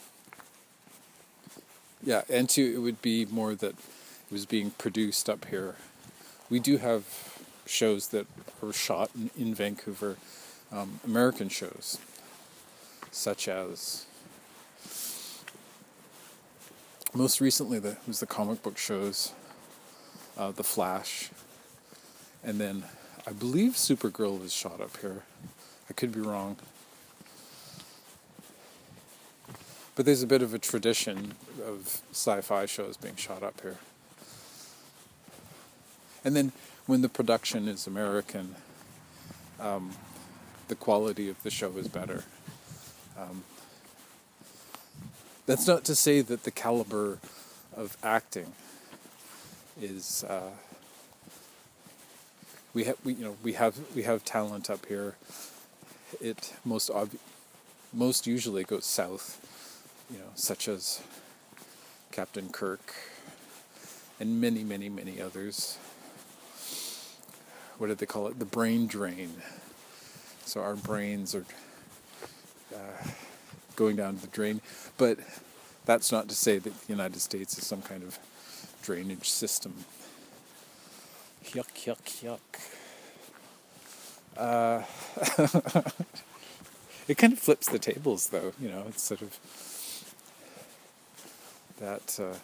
[2.02, 5.76] Yeah, and two, it would be more that it was being produced up here.
[6.48, 7.04] We do have
[7.66, 8.26] shows that
[8.62, 10.16] are shot in, in Vancouver,
[10.72, 11.98] um, American shows,
[13.10, 14.06] such as
[17.14, 19.32] most recently the was the comic book shows,
[20.38, 21.30] uh, The Flash,
[22.44, 22.84] and then
[23.26, 25.22] I believe Supergirl was shot up here.
[25.88, 26.56] I could be wrong.
[29.96, 33.76] But there's a bit of a tradition of sci-fi shows being shot up here.
[36.24, 36.52] And then
[36.86, 38.54] when the production is American,
[39.58, 39.92] um,
[40.68, 42.24] the quality of the show is better.
[43.18, 43.44] Um,
[45.50, 47.18] that's not to say that the caliber
[47.76, 48.52] of acting
[49.82, 50.22] is.
[50.22, 50.50] Uh,
[52.72, 55.16] we have, we, you know, we have we have talent up here.
[56.20, 56.88] It most
[57.92, 59.44] most usually goes south
[60.08, 61.00] you know, such as
[62.12, 62.94] Captain Kirk
[64.20, 65.78] and many, many, many others.
[67.78, 68.38] What did they call it?
[68.38, 69.30] The brain drain.
[70.44, 71.44] So our brains are
[72.74, 73.08] uh,
[73.80, 74.60] going down to the drain.
[74.98, 75.18] But
[75.86, 78.18] that's not to say that the United States is some kind of
[78.82, 79.72] drainage system.
[81.46, 82.38] Yuck, yuck, yuck.
[84.36, 84.82] Uh,
[87.08, 88.52] it kind of flips the tables, though.
[88.60, 89.38] You know, it's sort of
[91.80, 92.36] that uh,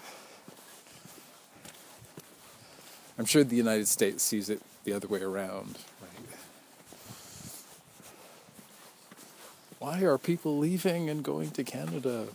[3.19, 6.27] I'm sure the United States sees it the other way around, right?
[9.79, 12.29] Why are people leaving and going to Canada?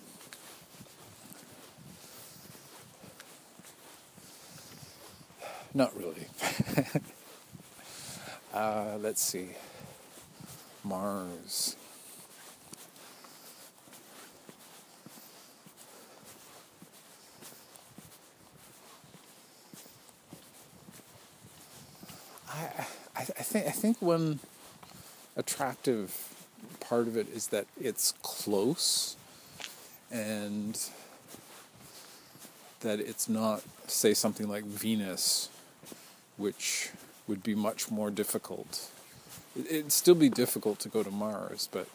[5.74, 6.28] Not really.
[8.54, 9.50] uh, let's see.
[10.84, 11.76] Mars.
[23.16, 24.40] I I think I think one
[25.36, 26.41] attractive
[26.92, 29.16] part of it is that it's close
[30.12, 30.90] and
[32.82, 35.48] that it's not say something like Venus
[36.36, 36.90] which
[37.30, 38.90] would be much more difficult.
[39.56, 41.88] It'd still be difficult to go to Mars, but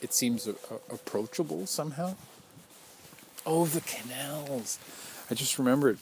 [0.00, 2.14] it seems approachable somehow.
[3.44, 4.78] Oh, the canals.
[5.28, 5.98] I just remembered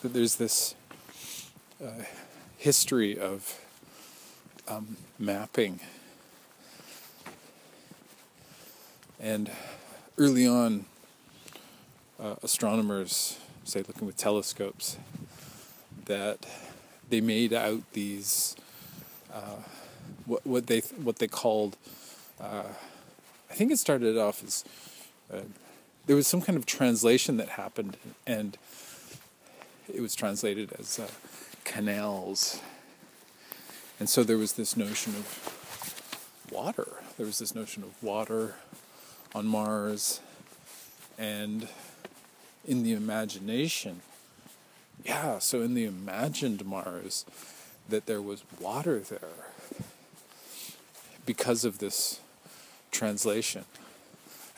[0.00, 0.74] that there's this
[1.84, 2.04] uh,
[2.56, 3.60] history of
[4.68, 5.80] um, mapping.
[9.20, 9.50] And
[10.18, 10.84] early on,
[12.20, 14.98] uh, astronomers, say looking with telescopes,
[16.06, 16.46] that
[17.08, 18.56] they made out these
[19.32, 19.56] uh,
[20.24, 21.76] what what they what they called.
[22.40, 22.64] Uh,
[23.50, 24.64] I think it started off as
[25.32, 25.40] uh,
[26.06, 28.56] there was some kind of translation that happened, and
[29.92, 31.08] it was translated as uh,
[31.64, 32.60] canals.
[33.98, 36.88] And so there was this notion of water.
[37.16, 38.56] There was this notion of water
[39.34, 40.20] on Mars.
[41.18, 41.68] And
[42.66, 44.02] in the imagination,
[45.04, 47.24] yeah, so in the imagined Mars,
[47.88, 49.52] that there was water there
[51.24, 52.20] because of this
[52.90, 53.64] translation.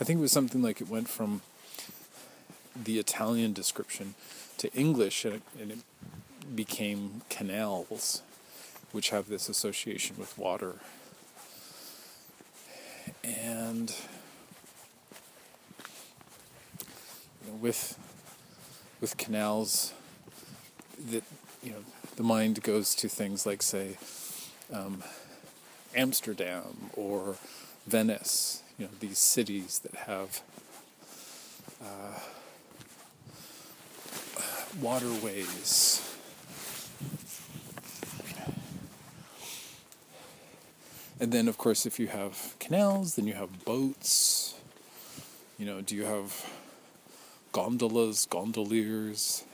[0.00, 1.42] I think it was something like it went from
[2.76, 4.14] the Italian description
[4.58, 5.78] to English, and it, and it
[6.54, 8.22] became canals,
[8.92, 10.76] which have this association with water.
[13.24, 13.94] And
[17.44, 17.98] you know, with
[19.00, 19.92] with canals,
[21.10, 21.24] that
[21.62, 21.84] you know,
[22.16, 23.98] the mind goes to things like, say,
[24.72, 25.02] um,
[25.94, 27.36] Amsterdam or
[27.86, 28.62] Venice.
[28.78, 30.40] You know, these cities that have
[31.82, 32.20] uh,
[34.80, 36.07] waterways
[41.20, 44.54] And then, of course, if you have canals, then you have boats.
[45.58, 46.46] You know, do you have
[47.50, 49.44] gondolas, gondoliers?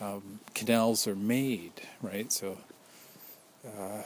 [0.00, 2.32] Um, canals are made, right?
[2.32, 2.56] So
[3.66, 4.02] uh,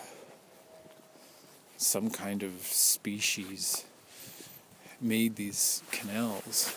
[1.76, 3.84] some kind of species
[5.00, 6.74] made these canals.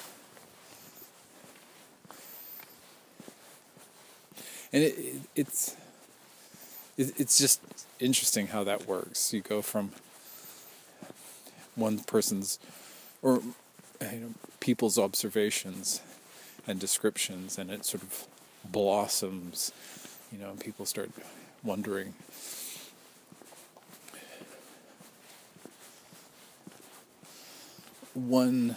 [4.72, 5.78] And it, it, it's it,
[7.00, 7.62] it's just
[8.00, 9.34] interesting how that works.
[9.34, 9.92] You go from
[11.76, 12.60] one person's
[13.22, 13.42] or
[14.02, 16.02] you know, people's observations
[16.68, 18.28] and descriptions, and it sort of
[18.66, 19.72] blossoms.
[20.32, 21.10] You know, and people start
[21.64, 22.14] wondering.
[28.14, 28.76] One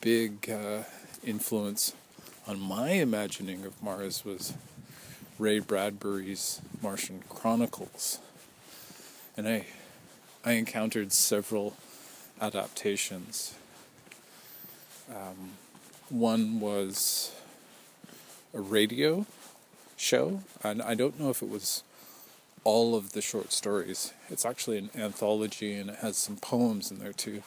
[0.00, 0.84] big uh,
[1.24, 1.94] influence
[2.46, 4.52] on my imagining of Mars was
[5.38, 8.18] Ray Bradbury's Martian Chronicles.
[9.36, 9.66] And I
[10.44, 11.76] I encountered several
[12.40, 13.54] adaptations.
[15.10, 15.52] Um,
[16.08, 17.34] one was
[18.54, 19.26] a radio
[19.96, 21.82] show, and I don't know if it was
[22.62, 24.12] all of the short stories.
[24.28, 27.42] It's actually an anthology and it has some poems in there too.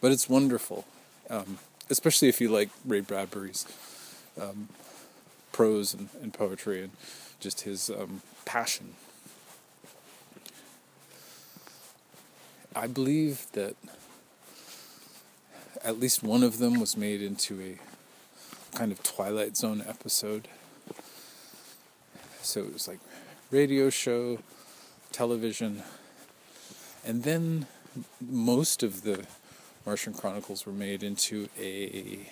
[0.00, 0.84] But it's wonderful,
[1.30, 3.66] um, especially if you like Ray Bradbury's
[4.40, 4.68] um,
[5.56, 6.92] prose and, and, poetry and
[7.40, 8.94] just his um, passion
[12.78, 13.74] I believe that
[15.82, 20.46] at least one of them was made into a kind of Twilight Zone episode.
[22.42, 22.98] So it was like
[23.50, 24.40] radio show,
[25.10, 25.84] television,
[27.02, 27.66] and then
[28.20, 29.24] most of the
[29.86, 32.28] Martian Chronicles were made into a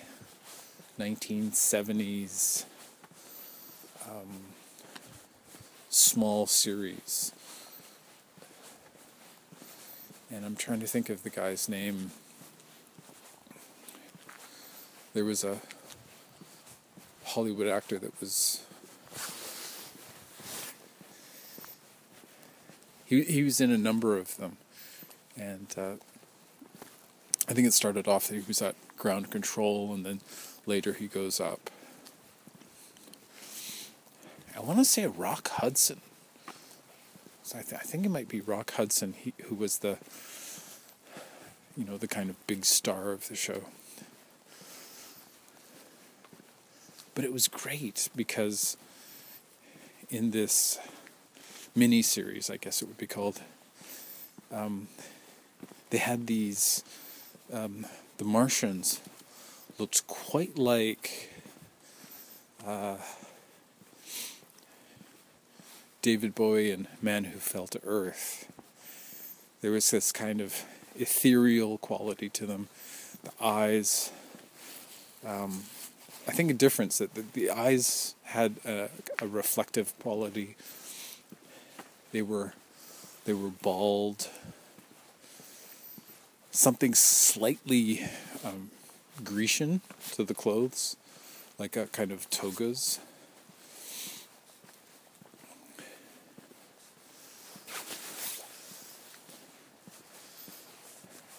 [0.99, 2.65] 1970s
[4.09, 4.41] um,
[5.89, 7.31] small series
[10.35, 12.11] and I'm trying to think of the guy's name.
[15.13, 15.59] There was a
[17.23, 18.61] Hollywood actor that was
[23.05, 24.57] he he was in a number of them,
[25.37, 25.93] and uh,
[27.47, 30.19] I think it started off that he was at ground control, and then
[30.65, 31.69] later he goes up.
[34.65, 36.01] I want to say Rock Hudson.
[37.43, 39.99] So I, th- I think it might be Rock Hudson, he, who was the,
[41.77, 43.65] you know, the kind of big star of the show.
[47.13, 48.75] But it was great because
[50.09, 50.79] in this
[51.75, 53.41] mini series, I guess it would be called,
[54.51, 54.87] um,
[55.91, 56.83] they had these,
[57.53, 57.85] um,
[58.17, 58.99] the Martians
[59.77, 61.29] looked quite like.
[62.65, 62.97] Uh,
[66.05, 68.47] David Bowie and Man Who Fell to Earth.
[69.61, 70.63] There was this kind of
[70.95, 72.67] ethereal quality to them.
[73.23, 74.11] The eyes,
[75.25, 75.63] um,
[76.27, 78.89] I think a difference that the, the eyes had a,
[79.19, 80.55] a, reflective quality.
[82.11, 82.53] They were,
[83.25, 84.29] they were bald.
[86.51, 88.05] Something slightly
[88.43, 88.69] um,
[89.23, 89.81] Grecian
[90.11, 90.97] to the clothes,
[91.57, 92.99] like a kind of togas.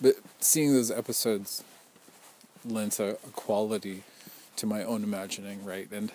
[0.00, 1.64] But seeing those episodes
[2.64, 4.02] lends a, a quality
[4.56, 5.90] to my own imagining, right?
[5.90, 6.12] And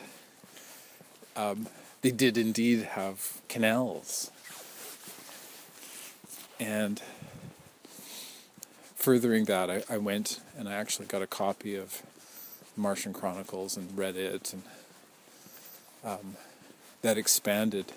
[1.35, 1.67] um,
[2.01, 4.31] they did indeed have canals.
[6.59, 7.01] And
[8.95, 12.03] furthering that, I, I went and I actually got a copy of
[12.77, 14.63] Martian Chronicles and read it, and
[16.03, 16.35] um,
[17.01, 17.91] that expanded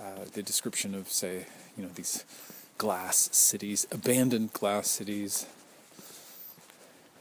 [0.00, 1.46] uh, the description of, say,
[1.76, 2.24] you know, these
[2.78, 5.46] glass cities, abandoned glass cities.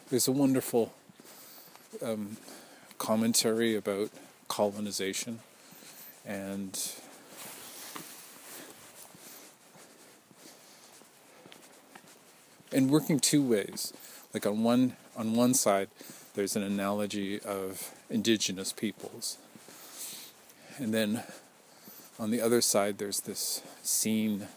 [0.10, 0.93] There's a wonderful
[2.04, 2.38] um,
[2.97, 4.10] commentary about
[4.47, 5.39] colonization
[6.26, 6.93] and
[12.72, 13.93] and working two ways.
[14.34, 15.89] Like on one on one side,
[16.36, 19.38] there's an analogy of indigenous peoples,
[20.78, 21.24] and then
[22.20, 24.47] on the other side, there's this scene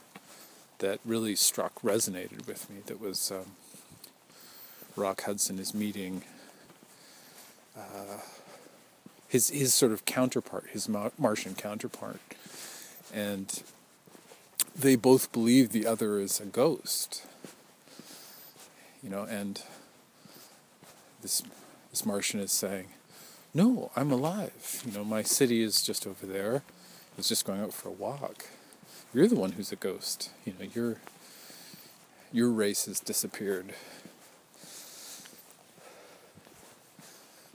[0.79, 2.79] that really struck, resonated with me.
[2.87, 3.53] That was um,
[4.97, 6.23] Rock Hudson is meeting
[7.77, 8.19] uh,
[9.29, 12.21] his his sort of counterpart, his Martian counterpart,
[13.13, 13.63] and
[14.77, 17.25] they both believe the other is a ghost.
[19.03, 19.61] You know, and
[21.21, 21.43] this
[21.91, 22.89] this Martian is saying,
[23.53, 24.83] "No, I'm alive.
[24.87, 26.57] You know, my city is just over there.
[26.57, 28.47] I was just going out for a walk."
[29.15, 30.31] You're the one who's a ghost.
[30.45, 30.97] You know, your
[32.33, 33.73] your race has disappeared.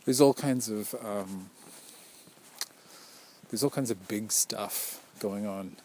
[0.06, 1.50] There's all kinds of um,
[3.52, 5.76] there's all kinds of big stuff going on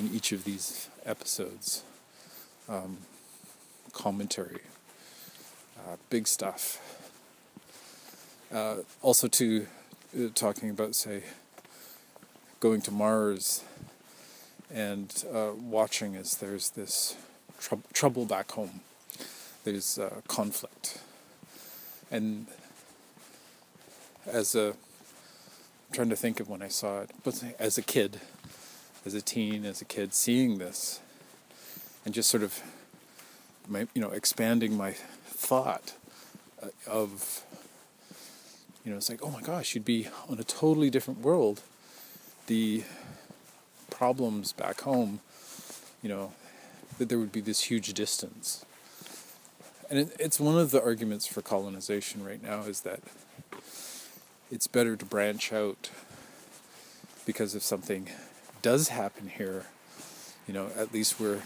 [0.00, 1.84] in each of these episodes.
[2.68, 2.98] Um,
[3.92, 4.62] commentary,
[5.78, 6.80] uh, big stuff.
[8.52, 9.68] Uh, also, to
[10.18, 11.22] uh, talking about, say,
[12.58, 13.62] going to Mars
[14.74, 17.16] and uh, watching as there's this
[17.60, 18.80] tr- trouble back home.
[19.62, 21.00] There's uh, conflict,
[22.10, 22.46] and
[24.26, 24.74] as a
[25.88, 28.20] I'm trying to think of when I saw it, but as a kid,
[29.06, 31.00] as a teen, as a kid, seeing this,
[32.04, 32.60] and just sort of,
[33.68, 34.92] my, you know, expanding my
[35.26, 35.94] thought
[36.62, 37.44] uh, of,
[38.84, 41.62] you know, it's like, oh my gosh, you'd be on a totally different world.
[42.48, 42.82] The
[43.94, 45.20] problems back home,
[46.02, 46.32] you know,
[46.98, 48.66] that there would be this huge distance.
[49.88, 53.00] And it, it's one of the arguments for colonization right now is that
[54.50, 55.90] it's better to branch out
[57.24, 58.10] because if something
[58.62, 59.66] does happen here,
[60.48, 61.42] you know, at least we're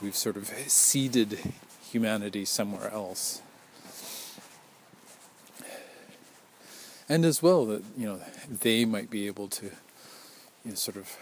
[0.00, 1.38] we've sort of seeded
[1.90, 3.42] humanity somewhere else.
[7.08, 9.72] And as well that, you know, they might be able to
[10.64, 11.16] you know, sort of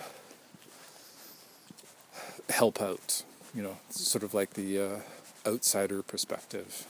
[2.51, 3.23] help out,
[3.55, 5.01] you know, sort of like the uh,
[5.47, 6.87] outsider perspective.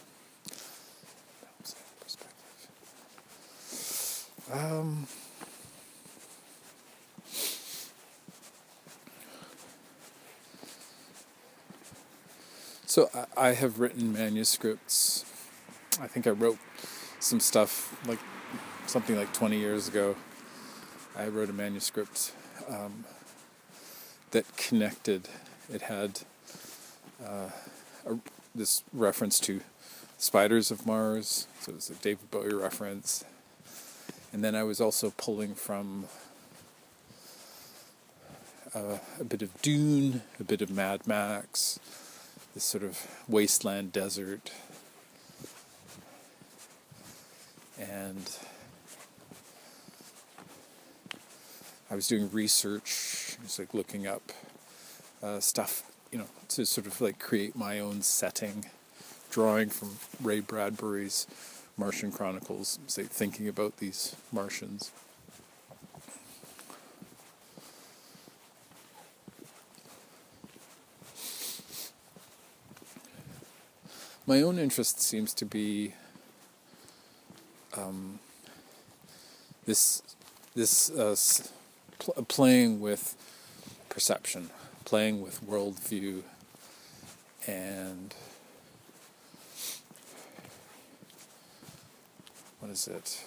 [4.50, 5.06] Um,
[12.86, 15.26] so I, I have written manuscripts.
[16.00, 16.58] I think I wrote
[17.20, 18.20] some stuff like
[18.86, 20.16] something like 20 years ago.
[21.16, 22.32] I wrote a manuscript
[22.68, 23.04] um,
[24.30, 25.28] that connected.
[25.72, 26.20] It had
[27.24, 27.50] uh,
[28.06, 28.18] a,
[28.54, 29.60] this reference to
[30.18, 33.24] Spiders of Mars, so it was a David Bowie reference.
[34.32, 36.06] And then I was also pulling from
[38.74, 41.80] uh, a bit of Dune, a bit of Mad Max,
[42.54, 44.50] this sort of wasteland desert.
[47.78, 48.30] And
[51.90, 54.32] I was doing research, just like looking up
[55.22, 58.66] uh, stuff, you know, to sort of like create my own setting,
[59.30, 61.26] drawing from Ray Bradbury's
[61.78, 64.90] Martian Chronicles, say thinking about these Martians.
[74.26, 75.94] My own interest seems to be
[77.74, 78.18] um,
[79.64, 80.02] this
[80.54, 81.16] this uh,
[81.98, 83.16] pl- playing with
[83.88, 84.50] perception,
[84.84, 86.22] playing with worldview,
[87.46, 88.14] and
[92.60, 93.24] what is it?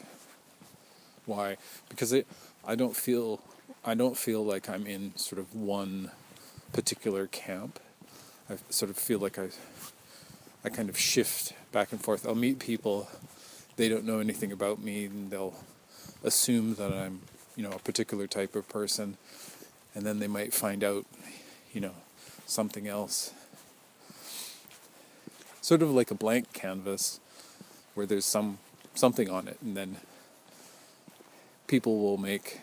[1.26, 1.57] Why?
[1.89, 2.28] Because it,
[2.65, 3.41] I don't feel,
[3.86, 6.11] I don't feel like I'm in sort of one
[6.74, 7.80] particular camp.
[8.49, 9.49] I sort of feel like I,
[10.63, 12.28] I kind of shift back and forth.
[12.28, 13.07] I'll meet people,
[13.78, 15.55] they don't know anything about me, and they'll
[16.24, 17.22] assume that I'm
[17.62, 19.18] you know a particular type of person
[19.93, 21.05] and then they might find out
[21.72, 21.93] you know
[22.47, 23.34] something else.
[25.62, 27.20] Sort of like a blank canvas
[27.93, 28.57] where there's some
[28.95, 29.97] something on it and then
[31.68, 32.62] people will make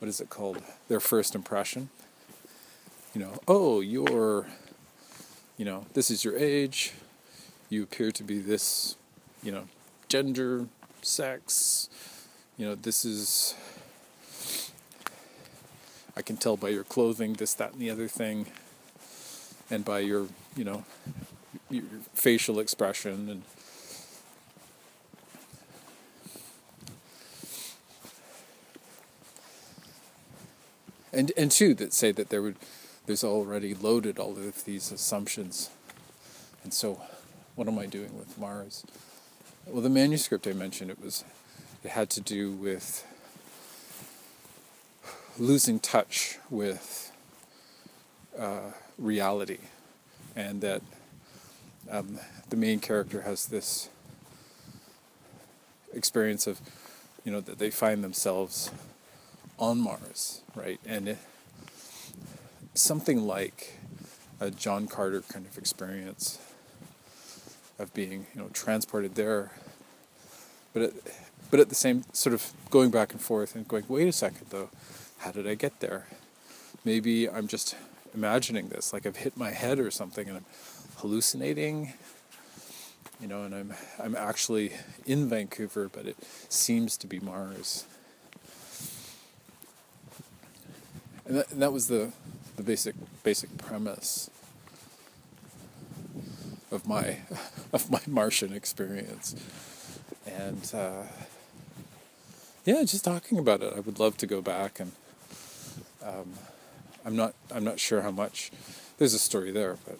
[0.00, 1.88] what is it called their first impression.
[3.14, 4.48] You know oh you're
[5.56, 6.92] you know this is your age.
[7.68, 8.96] You appear to be this
[9.44, 9.68] you know
[10.08, 10.66] gender
[11.02, 11.88] sex.
[12.56, 13.54] You know this is
[16.18, 18.46] I can tell by your clothing, this, that, and the other thing,
[19.70, 20.84] and by your, you know,
[21.70, 23.42] your facial expression and.
[31.10, 32.56] And, and two that say that there would
[33.06, 35.70] there's already loaded all of these assumptions
[36.62, 37.00] and so
[37.56, 38.84] what am i doing with mars
[39.66, 41.24] well the manuscript i mentioned it was
[41.82, 43.07] it had to do with
[45.38, 47.12] losing touch with
[48.38, 49.58] uh, reality,
[50.36, 50.82] and that
[51.90, 52.18] um,
[52.50, 53.88] the main character has this
[55.92, 56.60] experience of,
[57.24, 58.70] you know, that they find themselves
[59.58, 60.80] on Mars, right?
[60.86, 61.18] And it,
[62.74, 63.78] something like
[64.40, 66.38] a John Carter kind of experience
[67.78, 69.50] of being, you know, transported there.
[70.72, 70.92] But
[71.50, 74.48] but at the same sort of going back and forth and going, wait a second
[74.50, 74.68] though,
[75.18, 76.06] how did I get there?
[76.84, 77.76] Maybe I'm just
[78.14, 80.46] imagining this, like I've hit my head or something and I'm
[80.96, 81.94] hallucinating.
[83.20, 84.72] You know, and I'm I'm actually
[85.04, 86.16] in Vancouver, but it
[86.48, 87.84] seems to be Mars.
[91.28, 92.10] and that, and that was the
[92.56, 94.30] the basic basic premise
[96.72, 97.18] of my
[97.72, 99.36] of my Martian experience,
[100.26, 101.02] and uh,
[102.64, 103.74] yeah, just talking about it.
[103.76, 104.92] I would love to go back and
[106.02, 106.32] um,
[107.04, 108.50] I'm not I'm not sure how much
[108.98, 109.98] there's a story there, but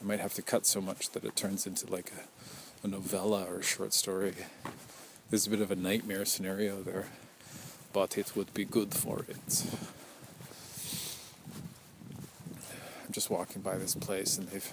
[0.00, 3.44] I might have to cut so much that it turns into like a, a novella
[3.48, 4.34] or a short story.
[5.30, 7.06] There's a bit of a nightmare scenario there,
[7.92, 9.64] but it would be good for it.
[13.04, 14.72] I'm just walking by this place and they've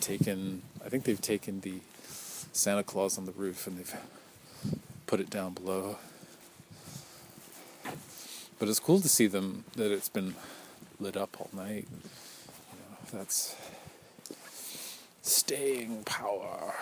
[0.00, 1.80] taken, I think they've taken the
[2.52, 3.96] Santa Claus on the roof and they've
[5.06, 5.98] put it down below.
[8.64, 10.36] But it's cool to see them that it's been
[10.98, 11.86] lit up all night.
[11.92, 13.54] You know, that's
[15.20, 16.72] staying power.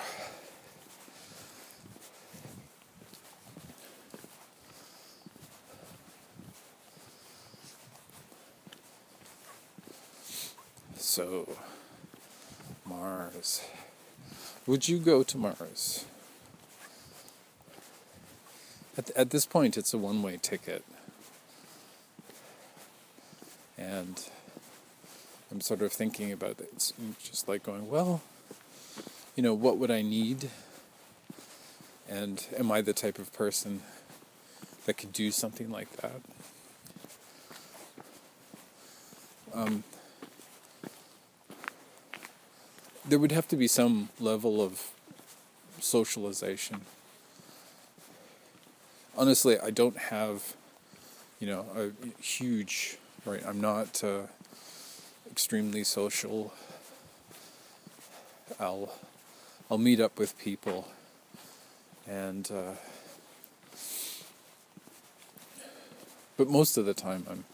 [10.97, 11.49] So,
[12.87, 13.61] Mars.
[14.69, 16.05] Would you go to Mars?
[18.97, 20.85] At, at this point, it's a one way ticket.
[23.83, 24.21] And
[25.51, 26.71] I'm sort of thinking about it.
[26.73, 28.23] It's just like going, well,
[29.35, 30.51] you know, what would I need?
[32.09, 33.83] And am I the type of person
[34.87, 36.21] that could do something like that?
[39.53, 39.83] Um,
[43.07, 44.91] there would have to be some level of
[45.81, 46.83] socialization.
[49.17, 50.55] Honestly, I don't have,
[51.41, 53.43] you know, a huge, right?
[53.47, 54.23] I'm not uh,
[55.31, 56.53] extremely social.
[58.59, 58.93] I'll,
[59.71, 60.89] I'll meet up with people,
[62.07, 62.73] and uh,
[66.37, 67.45] but most of the time I'm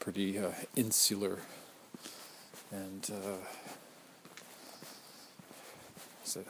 [0.00, 1.38] pretty uh, insular,
[2.70, 3.10] and.
[3.10, 3.44] Uh,
[6.26, 6.42] so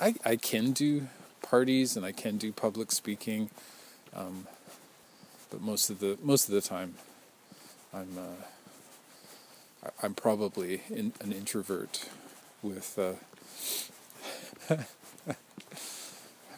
[0.00, 1.08] I, I can do
[1.42, 3.50] parties and I can do public speaking,
[4.14, 4.46] um,
[5.50, 6.94] but most of the most of the time,
[7.92, 12.08] I'm uh, I'm probably in, an introvert
[12.62, 13.14] with uh,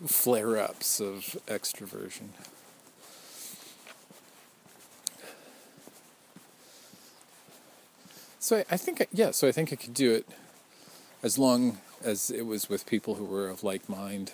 [0.06, 2.30] flare-ups of extroversion.
[8.38, 10.26] So I, I think yeah, so I think I could do it
[11.22, 14.32] as long as it was with people who were of like mind.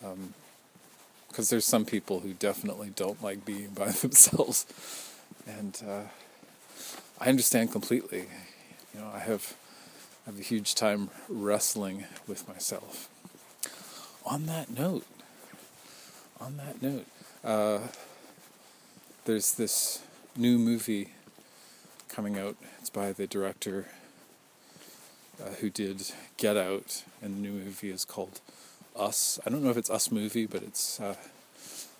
[0.00, 4.64] Because um, there's some people who definitely don't like being by themselves,
[5.48, 6.02] and uh,
[7.18, 8.26] I understand completely.
[8.94, 9.56] You know, I have
[10.26, 13.08] I have a huge time wrestling with myself.
[14.26, 15.06] On that note,
[16.40, 17.06] on that note,
[17.42, 17.78] uh,
[19.24, 20.02] there's this
[20.36, 21.12] new movie
[22.08, 22.56] coming out.
[22.80, 23.86] It's by the director
[25.42, 28.40] uh, who did Get Out, and the new movie is called
[28.94, 29.38] Us.
[29.46, 31.16] I don't know if it's Us movie, but it's uh,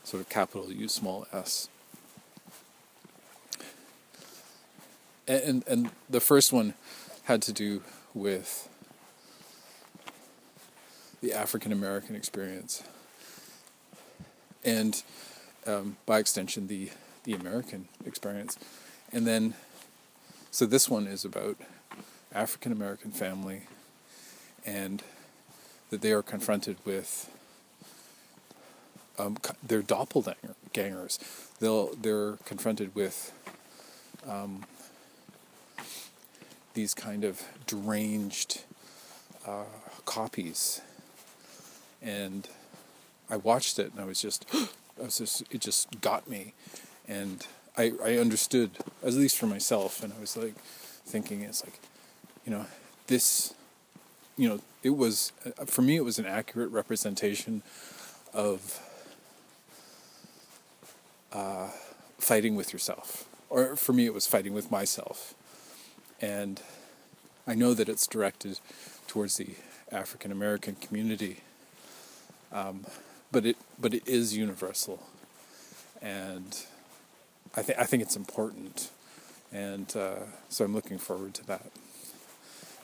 [0.04, 1.68] sort of capital U, small s.
[5.28, 6.72] And, and, the first one
[7.24, 7.82] had to do
[8.14, 8.66] with
[11.20, 12.82] the African American experience,
[14.64, 15.02] and
[15.66, 16.90] um, by extension, the
[17.24, 18.58] the American experience,
[19.12, 19.52] and then
[20.50, 21.58] so this one is about
[22.32, 23.62] African American family
[24.64, 25.02] and
[25.90, 27.30] that they are confronted with
[29.18, 31.18] um, their doppelgangers.
[31.60, 33.32] They'll they're confronted with
[34.26, 34.64] um,
[36.74, 38.62] these kind of deranged
[39.46, 39.64] uh,
[40.04, 40.80] copies,
[42.00, 42.48] and
[43.30, 46.54] I watched it and I was just, I was just it just got me,
[47.06, 47.46] and
[47.76, 48.70] I I understood
[49.04, 50.54] at least for myself, and I was like
[51.04, 51.80] thinking it's like
[52.48, 52.64] you know,
[53.08, 53.52] this,
[54.38, 57.62] you know, it was, uh, for me, it was an accurate representation
[58.32, 58.80] of
[61.30, 61.68] uh,
[62.16, 63.28] fighting with yourself.
[63.50, 65.34] Or for me, it was fighting with myself.
[66.20, 66.60] And
[67.46, 68.60] I know that it's directed
[69.06, 69.48] towards the
[69.90, 71.38] African American community,
[72.52, 72.84] um,
[73.32, 75.02] but it but it is universal,
[76.02, 76.64] and
[77.56, 78.90] I think I think it's important,
[79.52, 81.70] and uh, so I'm looking forward to that.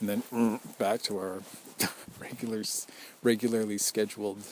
[0.00, 1.42] And then mm, back to our
[2.20, 2.62] regular,
[3.22, 4.42] regularly scheduled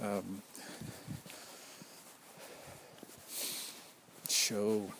[0.00, 0.42] um,
[4.28, 4.92] show.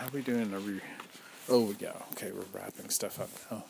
[0.00, 0.54] How are we doing?
[0.54, 0.80] Are we?
[1.46, 3.64] Oh yeah, okay, we're wrapping stuff up now.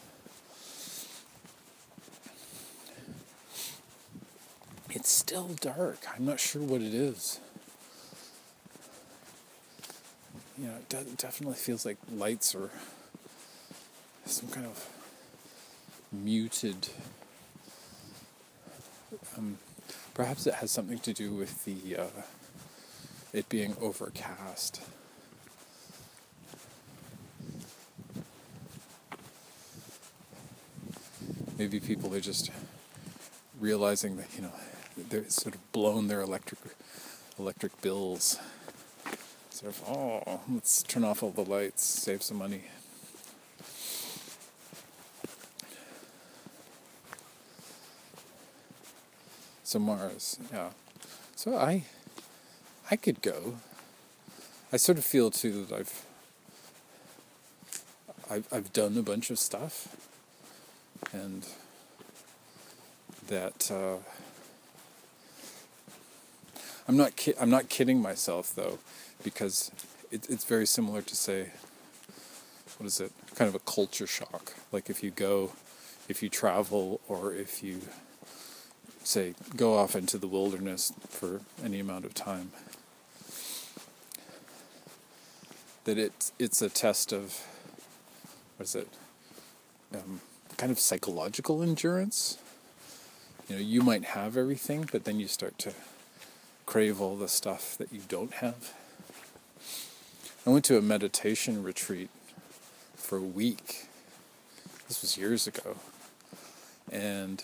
[4.90, 5.98] it's still dark.
[6.14, 7.40] I'm not sure what it is.
[10.56, 12.70] You know, it de- definitely feels like lights or
[14.24, 14.88] some kind of
[16.12, 16.90] muted.
[19.36, 19.58] Um,
[20.14, 22.22] perhaps it has something to do with the uh,
[23.32, 24.80] it being overcast.
[31.60, 32.50] Maybe people are just
[33.60, 34.52] realizing that you know
[34.96, 36.58] they're sort of blown their electric
[37.38, 38.38] electric bills.
[39.50, 42.62] Sort of, oh, let's turn off all the lights, save some money.
[49.62, 50.70] So Mars, yeah.
[51.36, 51.84] So I,
[52.90, 53.56] I could go.
[54.72, 56.06] I sort of feel too that I've,
[58.30, 60.09] I've, I've done a bunch of stuff,
[61.12, 61.46] and
[63.28, 63.96] that uh,
[66.88, 68.78] I'm not ki- I'm not kidding myself though,
[69.22, 69.70] because
[70.10, 71.52] it, it's very similar to say,
[72.78, 73.12] what is it?
[73.36, 74.54] Kind of a culture shock.
[74.72, 75.52] Like if you go,
[76.08, 77.82] if you travel, or if you
[79.02, 82.50] say go off into the wilderness for any amount of time.
[85.84, 87.46] That it's it's a test of
[88.56, 88.88] what is it?
[89.94, 90.20] Um,
[90.60, 92.36] kind of psychological endurance.
[93.48, 95.72] You know, you might have everything, but then you start to
[96.66, 98.74] crave all the stuff that you don't have.
[100.46, 102.10] I went to a meditation retreat
[102.94, 103.86] for a week.
[104.86, 105.76] This was years ago.
[106.92, 107.42] And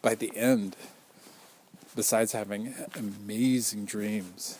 [0.00, 0.76] by the end,
[1.94, 4.58] besides having amazing dreams,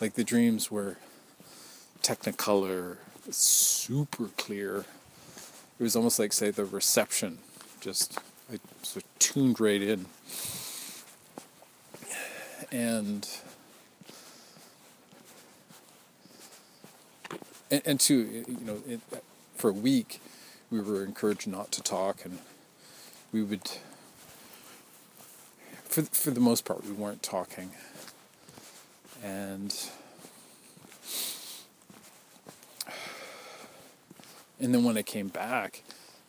[0.00, 0.96] like the dreams were
[2.02, 2.96] technicolor,
[3.30, 4.86] super clear.
[5.82, 7.38] It was almost like, say, the reception.
[7.80, 8.16] Just,
[8.48, 10.06] I sort of tuned right in.
[12.70, 13.28] And,
[17.68, 19.00] and, and to, you know, it,
[19.56, 20.20] for a week,
[20.70, 22.38] we were encouraged not to talk, and
[23.32, 23.68] we would,
[25.86, 27.72] for, for the most part, we weren't talking.
[29.20, 29.76] And,
[34.62, 35.82] And then when I came back,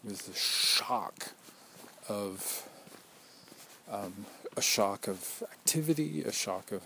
[0.03, 1.33] it was the shock
[2.09, 2.67] of
[3.89, 4.25] um,
[4.57, 6.81] a shock of activity, a shock of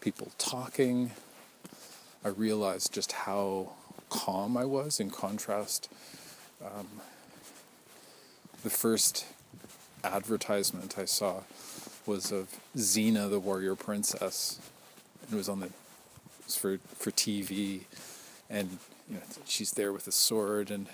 [0.00, 1.12] people talking.
[2.24, 3.74] I realized just how
[4.10, 5.88] calm I was in contrast.
[6.60, 6.88] Um,
[8.64, 9.24] the first
[10.02, 11.42] advertisement I saw
[12.06, 14.58] was of Xena, the warrior princess.
[15.30, 15.72] It was on the it
[16.44, 17.82] was for for TV,
[18.50, 18.78] and
[19.08, 20.86] you know, she's there with a sword, and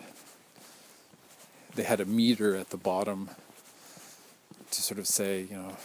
[1.75, 3.31] they had a meter at the bottom
[4.71, 5.77] to sort of say, you know,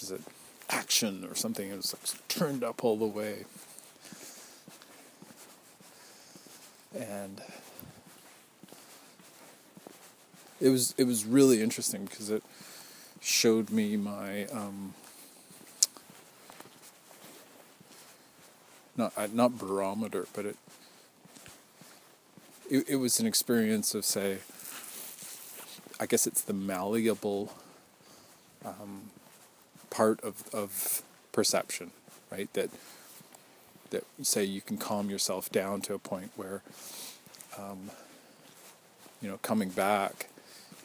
[0.00, 0.20] is it
[0.70, 1.68] action or something?
[1.70, 3.44] It was like turned up all the way,
[6.94, 7.42] and
[10.60, 12.42] it was it was really interesting because it
[13.20, 14.94] showed me my um,
[18.96, 20.56] not uh, not barometer, but it
[22.70, 24.38] it, it was an experience of say
[26.00, 27.52] i guess it's the malleable
[28.64, 29.10] um,
[29.90, 31.02] part of, of
[31.32, 31.90] perception
[32.30, 32.52] right?
[32.54, 32.70] That
[33.90, 36.62] that say you can calm yourself down to a point where
[37.58, 37.90] um,
[39.20, 40.28] you know coming back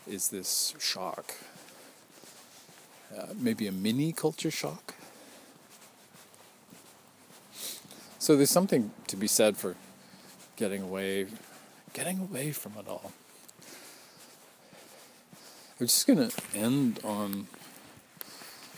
[0.07, 1.35] is this shock.
[3.15, 4.95] Uh, maybe a mini culture shock.
[8.19, 9.75] So there's something to be said for
[10.55, 11.25] getting away
[11.93, 13.11] getting away from it all.
[15.79, 17.47] I'm just going to end on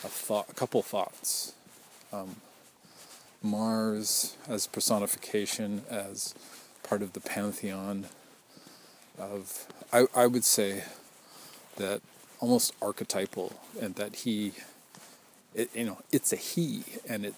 [0.04, 1.54] a thought, a couple thoughts.
[2.12, 2.38] Um,
[3.42, 6.34] Mars as personification, as
[6.82, 8.06] part of the pantheon
[9.20, 10.86] of, I, I would say
[11.76, 12.02] that
[12.40, 14.54] almost archetypal, and that he,
[15.54, 17.34] it, you know, it's a he, and it,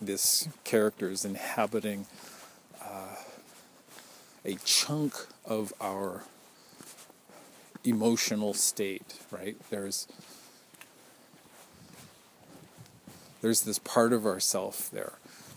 [0.00, 2.06] this character is inhabiting
[4.44, 5.14] a chunk
[5.44, 6.24] of our
[7.84, 9.56] emotional state, right?
[9.70, 10.06] There's
[13.40, 15.14] there's this part of ourself there.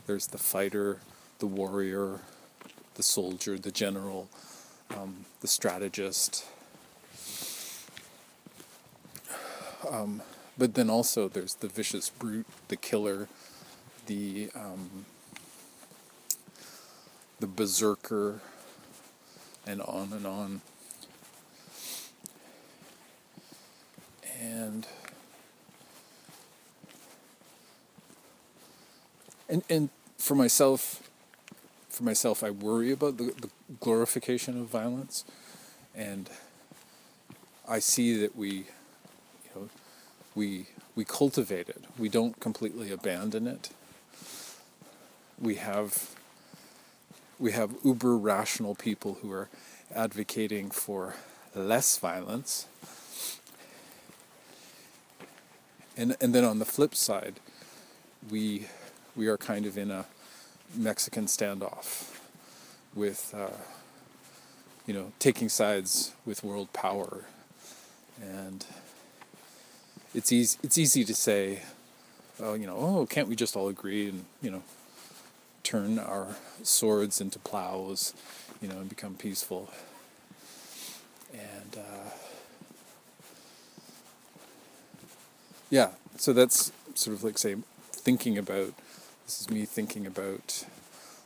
[0.07, 0.99] There's the fighter,
[1.39, 2.19] the warrior,
[2.95, 4.27] the soldier, the general,
[4.95, 6.45] um, the strategist.
[9.89, 10.21] Um,
[10.57, 13.29] but then also there's the vicious brute, the killer,
[14.07, 15.05] the um,
[17.39, 18.41] the berserker,
[19.67, 20.61] and on and on.
[24.39, 24.87] and
[29.49, 31.09] and and for myself
[31.89, 33.49] for myself I worry about the, the
[33.79, 35.25] glorification of violence.
[35.95, 36.29] And
[37.67, 38.65] I see that we you
[39.55, 39.69] know
[40.35, 41.83] we we cultivate it.
[41.97, 43.69] We don't completely abandon it.
[45.39, 46.15] We have
[47.39, 49.49] we have uber rational people who are
[49.93, 51.15] advocating for
[51.55, 52.67] less violence.
[55.95, 57.39] And and then on the flip side
[58.29, 58.67] we
[59.15, 60.05] we are kind of in a
[60.75, 62.15] Mexican standoff
[62.93, 63.49] with uh,
[64.85, 67.25] you know taking sides with world power.
[68.21, 68.65] And
[70.13, 71.61] it's easy it's easy to say
[72.39, 74.63] oh you know oh can't we just all agree and you know
[75.67, 76.27] turn our
[76.63, 78.13] swords into plows
[78.61, 79.69] you know and become peaceful.
[81.33, 82.09] And uh,
[85.69, 87.55] yeah so that's sort of like say
[87.91, 88.73] thinking about
[89.25, 90.65] this is me thinking about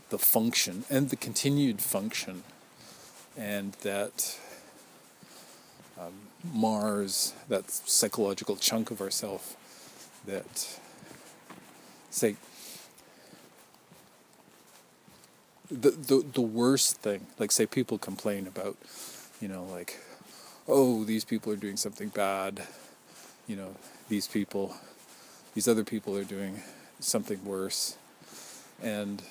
[0.10, 2.44] the function and the continued function
[3.38, 4.40] and that
[6.00, 6.14] um,
[6.44, 9.56] mars that psychological chunk of ourself
[10.26, 10.80] that
[12.10, 12.36] say
[15.72, 18.78] the, the the worst thing like say people complain about
[19.40, 20.00] you know like
[20.68, 22.62] oh these people are doing something bad
[23.48, 23.76] you know
[24.10, 24.76] these people
[25.54, 26.62] these other people are doing
[27.00, 27.98] something worse.
[28.82, 29.22] And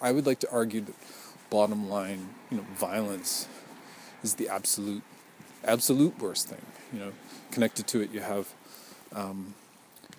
[0.00, 0.94] I would like to argue that
[1.50, 3.48] bottom line you know violence
[4.22, 5.02] is the absolute
[5.64, 7.12] absolute worst thing you know.
[7.50, 8.52] Connected to it you have
[9.12, 9.54] um,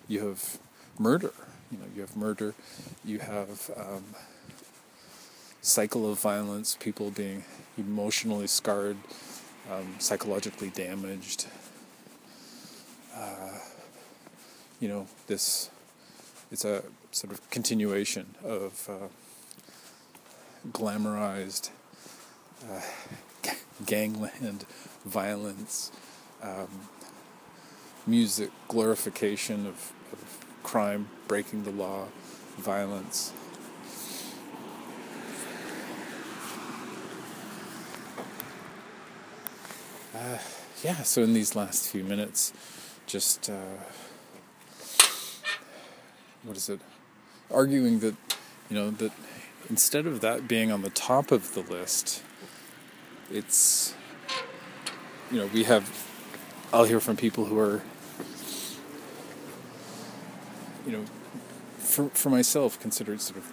[0.06, 0.58] you have
[0.98, 1.32] murder
[1.70, 2.54] you know you have murder
[3.04, 4.04] you have um,
[5.62, 7.44] cycle of violence, people being
[7.78, 8.96] emotionally scarred,
[9.70, 11.46] um, psychologically damaged.
[13.16, 13.58] Uh,
[14.80, 15.70] you know, this
[16.50, 16.82] it's a
[17.12, 19.08] sort of continuation of uh,
[20.70, 21.70] glamorized
[22.70, 22.80] uh,
[23.86, 24.66] gangland
[25.04, 25.90] violence,
[26.42, 26.68] um,
[28.06, 32.08] music glorification of, of crime, breaking the law,
[32.58, 33.32] violence.
[40.14, 40.36] Uh,
[40.84, 42.52] yeah, so in these last few minutes,
[43.06, 43.78] just uh,
[46.42, 46.80] what is it?
[47.50, 48.14] Arguing that
[48.68, 49.12] you know that
[49.70, 52.22] instead of that being on the top of the list,
[53.30, 53.94] it's
[55.30, 56.06] you know we have.
[56.74, 57.80] I'll hear from people who are
[60.84, 61.04] you know
[61.78, 63.50] for for myself considered sort of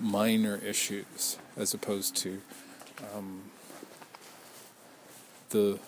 [0.00, 2.40] minor issues as opposed to
[3.14, 3.42] um,
[5.50, 5.78] the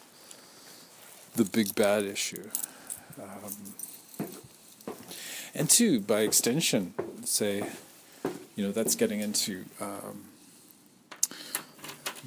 [1.37, 2.49] the big bad issue.
[3.21, 3.75] Um,
[5.55, 6.95] and two, by extension,
[7.25, 7.65] say,
[8.57, 10.25] you know, that's getting into um,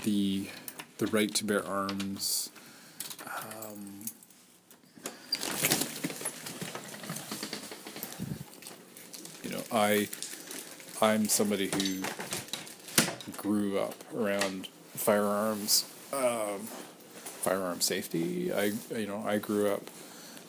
[0.03, 0.47] the
[0.97, 2.49] the right to bear arms.
[3.25, 4.05] Um,
[9.43, 10.07] you know, I
[11.01, 12.03] I'm somebody who
[13.37, 15.85] grew up around firearms.
[16.13, 16.67] Um,
[17.43, 18.53] firearm safety.
[18.53, 19.83] I you know I grew up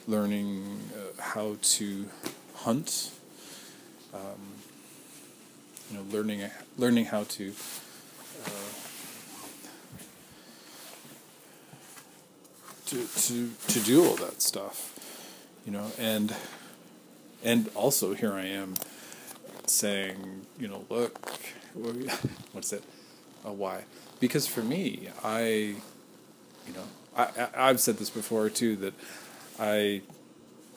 [0.07, 2.09] learning uh, how to
[2.55, 3.11] hunt.
[4.13, 4.41] Um,
[5.91, 7.53] you know, learning learning how to.
[8.47, 8.51] Uh,
[12.87, 14.77] to, to to do all that stuff,
[15.65, 16.35] you know, and
[17.43, 18.75] and also here I am
[19.67, 21.19] saying, you know, look,
[22.53, 22.85] what's it?
[23.45, 23.85] Uh, why?
[24.21, 25.77] Because for me, I
[26.67, 26.85] you know,
[27.17, 28.95] I, I have said this before too that
[29.59, 30.03] I,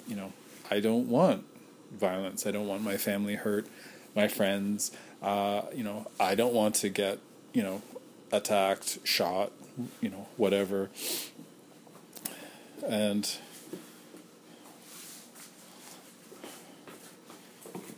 [0.07, 0.33] you know,
[0.69, 1.45] I don't want
[1.91, 2.45] violence.
[2.45, 3.67] I don't want my family hurt,
[4.15, 4.91] my friends.
[5.21, 7.19] Uh, you know, I don't want to get
[7.53, 7.81] you know
[8.31, 9.51] attacked, shot,
[10.01, 10.89] you know, whatever.
[12.85, 13.29] And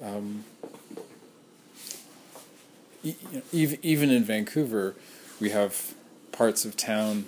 [0.02, 0.44] um,
[3.52, 4.96] even even in Vancouver,
[5.40, 5.94] we have
[6.32, 7.26] parts of town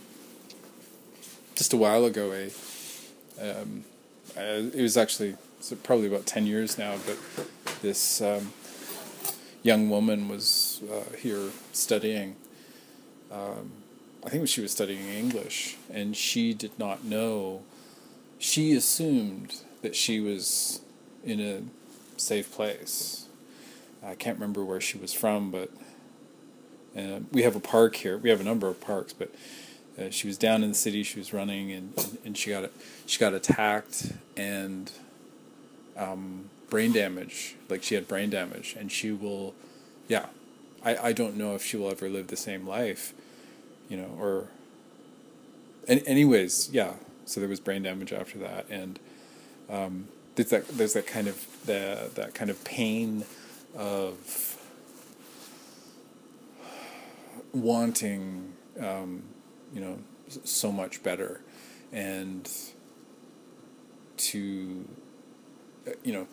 [1.62, 2.46] just a while ago a
[3.40, 3.84] um,
[4.36, 5.36] uh, it was actually
[5.84, 7.20] probably about 10 years now but
[7.84, 8.52] this um,
[9.62, 12.36] young woman was uh, here studying.
[13.32, 13.74] Um,
[14.26, 17.62] I think she was studying English and she did not know.
[18.40, 20.82] She assumed that she was
[21.24, 21.62] in a
[22.20, 23.28] safe place.
[24.04, 25.70] I can't remember where she was from but
[26.98, 28.18] uh, we have a park here.
[28.18, 29.32] We have a number of parks but
[30.00, 31.04] uh, she was down in the city.
[31.04, 32.70] She was running, and, and, and she got
[33.06, 34.92] she got attacked and
[35.98, 37.56] um, brain damage.
[37.70, 39.54] Like she had brain damage, and she will,
[40.08, 40.28] yeah.
[40.84, 43.14] I, I don't know if she will ever live the same life,
[43.90, 44.48] you know, or.
[45.88, 46.94] Any, anyways, yeah.
[47.26, 49.00] So there was brain damage after that, and
[49.70, 53.26] um, there's that there's that kind of the that kind of pain
[53.76, 54.58] of
[57.54, 59.24] wanting um,
[59.74, 60.00] you know
[60.44, 61.42] so much better.
[61.92, 62.50] And
[64.18, 64.86] to
[65.88, 66.28] uh, you know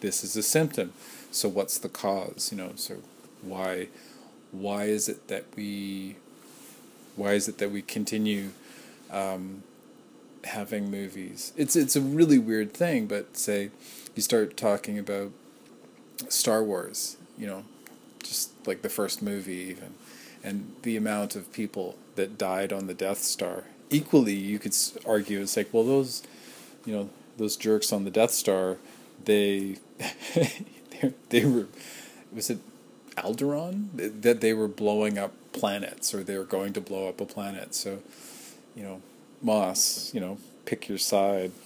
[0.00, 0.92] this is a symptom.
[1.30, 2.72] So what's the cause you know?
[2.76, 2.96] So
[3.42, 3.88] why
[4.50, 6.16] why is it that we
[7.16, 8.50] why is it that we continue
[9.10, 9.62] um,
[10.44, 11.52] having movies?
[11.56, 13.70] It's it's a really weird thing but say
[14.14, 15.32] you start talking about
[16.28, 17.64] Star Wars you know
[18.22, 19.94] just like the first movie even
[20.44, 23.64] and the amount of people that died on the Death Star.
[23.90, 24.74] Equally, you could
[25.06, 26.22] argue it's like, well, those,
[26.84, 28.78] you know, those jerks on the Death Star,
[29.24, 29.76] they,
[31.30, 31.66] they were,
[32.32, 32.58] was it
[33.16, 37.26] Alderaan that they were blowing up planets or they were going to blow up a
[37.26, 37.74] planet.
[37.74, 37.98] So,
[38.74, 39.02] you know,
[39.42, 41.52] Moss, you know, pick your side.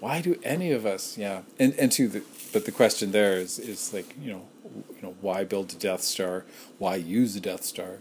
[0.00, 1.16] Why do any of us?
[1.16, 4.42] Yeah, and and to the but the question there is is like you know
[4.74, 6.44] you know why build a Death Star?
[6.78, 7.98] Why use a Death Star?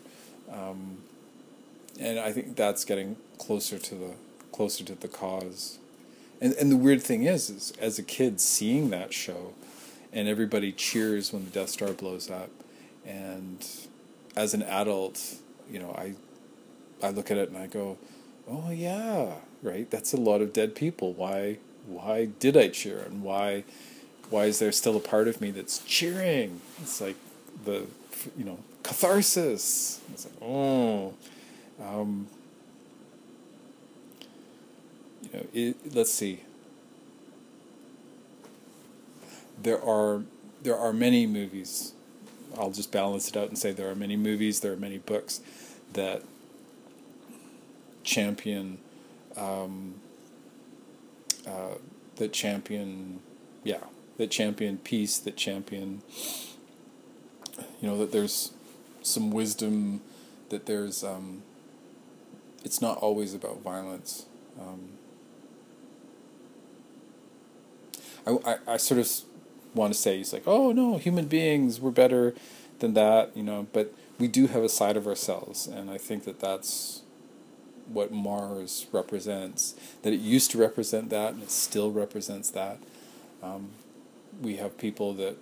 [0.51, 0.99] Um,
[1.99, 4.13] and I think that's getting closer to the
[4.51, 5.79] closer to the cause.
[6.39, 9.53] And and the weird thing is, is as a kid seeing that show,
[10.11, 12.49] and everybody cheers when the Death Star blows up,
[13.05, 13.65] and
[14.35, 15.35] as an adult,
[15.69, 16.15] you know, I
[17.05, 17.97] I look at it and I go,
[18.47, 19.89] oh yeah, right.
[19.89, 21.13] That's a lot of dead people.
[21.13, 21.57] Why
[21.87, 23.63] why did I cheer and why
[24.31, 26.61] why is there still a part of me that's cheering?
[26.81, 27.17] It's like
[27.65, 27.85] the
[28.37, 30.01] you know catharsis.
[30.13, 31.13] It's like oh,
[31.83, 32.27] um,
[35.21, 35.45] you know.
[35.53, 36.41] It, let's see.
[39.61, 40.23] There are
[40.63, 41.93] there are many movies.
[42.57, 44.61] I'll just balance it out and say there are many movies.
[44.61, 45.41] There are many books
[45.93, 46.23] that
[48.03, 48.77] champion
[49.35, 49.95] um,
[51.45, 51.75] uh,
[52.15, 53.19] that champion
[53.63, 53.79] yeah
[54.21, 56.03] that champion peace, that champion,
[57.81, 58.51] you know, that there's
[59.01, 59.99] some wisdom,
[60.49, 61.41] that there's, um,
[62.63, 64.27] it's not always about violence.
[64.59, 64.89] Um,
[68.27, 69.09] I, I, I sort of
[69.73, 72.35] want to say, he's like, oh no, human beings, we're better
[72.77, 76.25] than that, you know, but we do have a side of ourselves, and I think
[76.25, 77.01] that that's
[77.87, 79.73] what Mars represents.
[80.03, 82.77] That it used to represent that, and it still represents that.
[83.41, 83.69] Um,
[84.41, 85.37] we have people that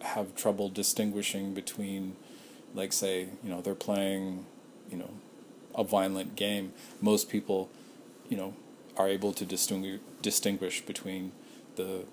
[0.00, 2.16] have trouble distinguishing between,
[2.74, 4.46] like, say, you know, they're playing,
[4.90, 5.10] you know,
[5.74, 6.72] a violent game.
[7.00, 7.68] Most people,
[8.28, 8.54] you know,
[8.96, 11.32] are able to distinguish distinguish between
[11.76, 12.04] the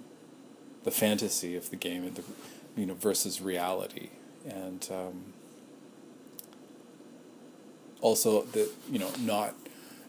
[0.84, 2.24] the fantasy of the game and the
[2.76, 4.10] you know versus reality
[4.46, 5.34] and um,
[8.02, 9.56] also that you know not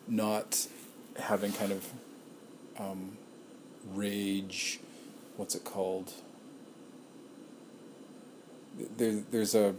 [0.08, 0.66] not
[1.18, 1.88] having kind of
[2.78, 3.16] um,
[3.94, 4.80] rage
[5.36, 6.12] what's it called?
[8.96, 9.74] There, there's a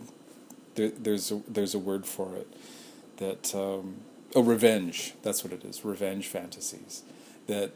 [0.75, 2.47] there, there's a, there's a word for it
[3.17, 3.97] that um,
[4.35, 5.13] oh revenge.
[5.23, 5.83] That's what it is.
[5.83, 7.03] Revenge fantasies.
[7.47, 7.71] That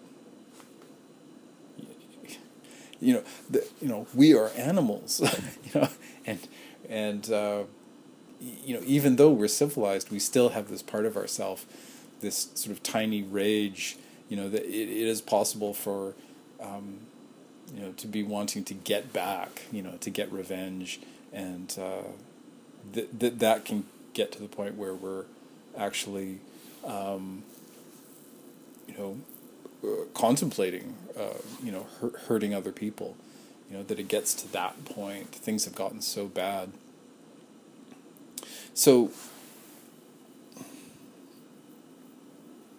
[3.00, 5.22] you know the, you know we are animals
[5.64, 5.90] you know
[6.26, 6.40] and
[6.90, 7.64] and uh,
[8.40, 11.66] you know even though we're civilized we still have this part of ourself
[12.20, 16.14] this sort of tiny rage you know that it, it is possible for
[16.62, 17.00] um,
[17.74, 21.00] you know, to be wanting to get back, you know, to get revenge,
[21.32, 22.08] and uh,
[22.94, 25.26] that th- that can get to the point where we're
[25.78, 26.40] actually,
[26.84, 27.44] um,
[28.88, 29.18] you know,
[29.84, 33.16] uh, contemplating, uh, you know, hurt, hurting other people.
[33.70, 35.28] You know that it gets to that point.
[35.28, 36.72] Things have gotten so bad.
[38.74, 39.12] So,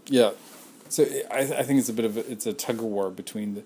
[0.06, 0.32] yeah,
[0.88, 3.54] so I I think it's a bit of a, it's a tug of war between
[3.54, 3.62] the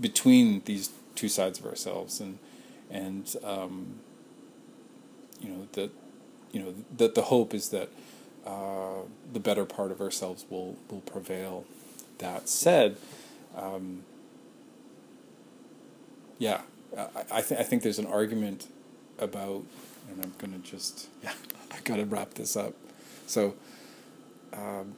[0.00, 2.38] between these two sides of ourselves and
[2.90, 4.00] and um,
[5.40, 5.90] you know that
[6.52, 7.88] you know that the hope is that
[8.46, 11.64] uh, the better part of ourselves will will prevail.
[12.18, 12.96] That said,
[13.56, 14.02] um,
[16.38, 16.60] yeah,
[16.96, 18.68] I I, th- I think there's an argument
[19.18, 19.64] about,
[20.10, 21.32] and I'm gonna just yeah,
[21.70, 22.74] I gotta wrap this up.
[23.26, 23.54] So,
[24.52, 24.94] um,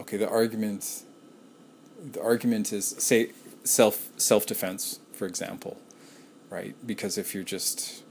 [0.00, 1.04] okay, the argument
[2.12, 3.30] the argument is say
[3.68, 5.78] self self defense, for example,
[6.50, 6.74] right?
[6.86, 8.02] Because if you're just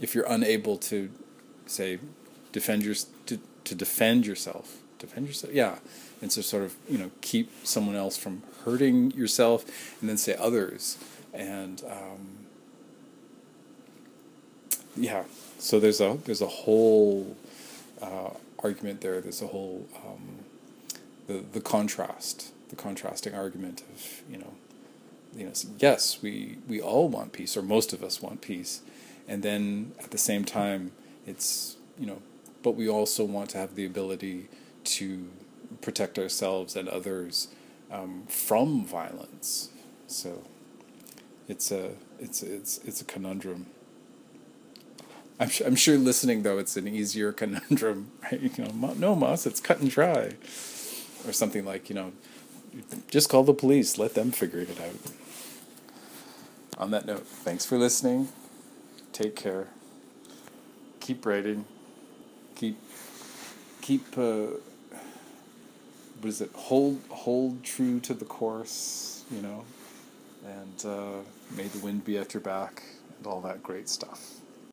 [0.00, 1.10] if you're unable to
[1.66, 1.98] say
[2.52, 2.94] defend your
[3.26, 5.76] to, to defend yourself, defend yourself, yeah,
[6.20, 9.64] and so sort of you know keep someone else from hurting yourself,
[10.00, 10.98] and then say others,
[11.32, 12.46] and um,
[14.96, 15.24] yeah,
[15.58, 17.36] so there's a there's a whole
[18.02, 18.30] uh,
[18.62, 19.20] argument there.
[19.20, 20.40] There's a whole um,
[21.26, 24.52] the the contrast, the contrasting argument of you know,
[25.36, 28.82] you know, yes, we we all want peace, or most of us want peace,
[29.26, 30.92] and then at the same time,
[31.26, 32.22] it's you know,
[32.62, 34.48] but we also want to have the ability
[34.84, 35.28] to
[35.80, 37.48] protect ourselves and others
[37.90, 39.70] um, from violence.
[40.06, 40.42] So
[41.48, 43.66] it's a it's it's it's a conundrum.
[45.40, 48.40] I'm, I'm sure listening though it's an easier conundrum, right?
[48.40, 50.32] You know, no, Moss, it's cut and dry,
[51.26, 52.12] or something like you know,
[53.10, 55.23] just call the police, let them figure it out.
[56.76, 58.28] On that note, thanks for listening.
[59.12, 59.68] Take care.
[61.00, 61.66] Keep writing.
[62.56, 62.78] Keep
[63.80, 64.18] keep.
[64.18, 64.46] Uh,
[66.20, 66.50] what is it?
[66.54, 69.64] Hold hold true to the course, you know,
[70.44, 71.20] and uh,
[71.56, 72.82] may the wind be at your back
[73.18, 74.33] and all that great stuff.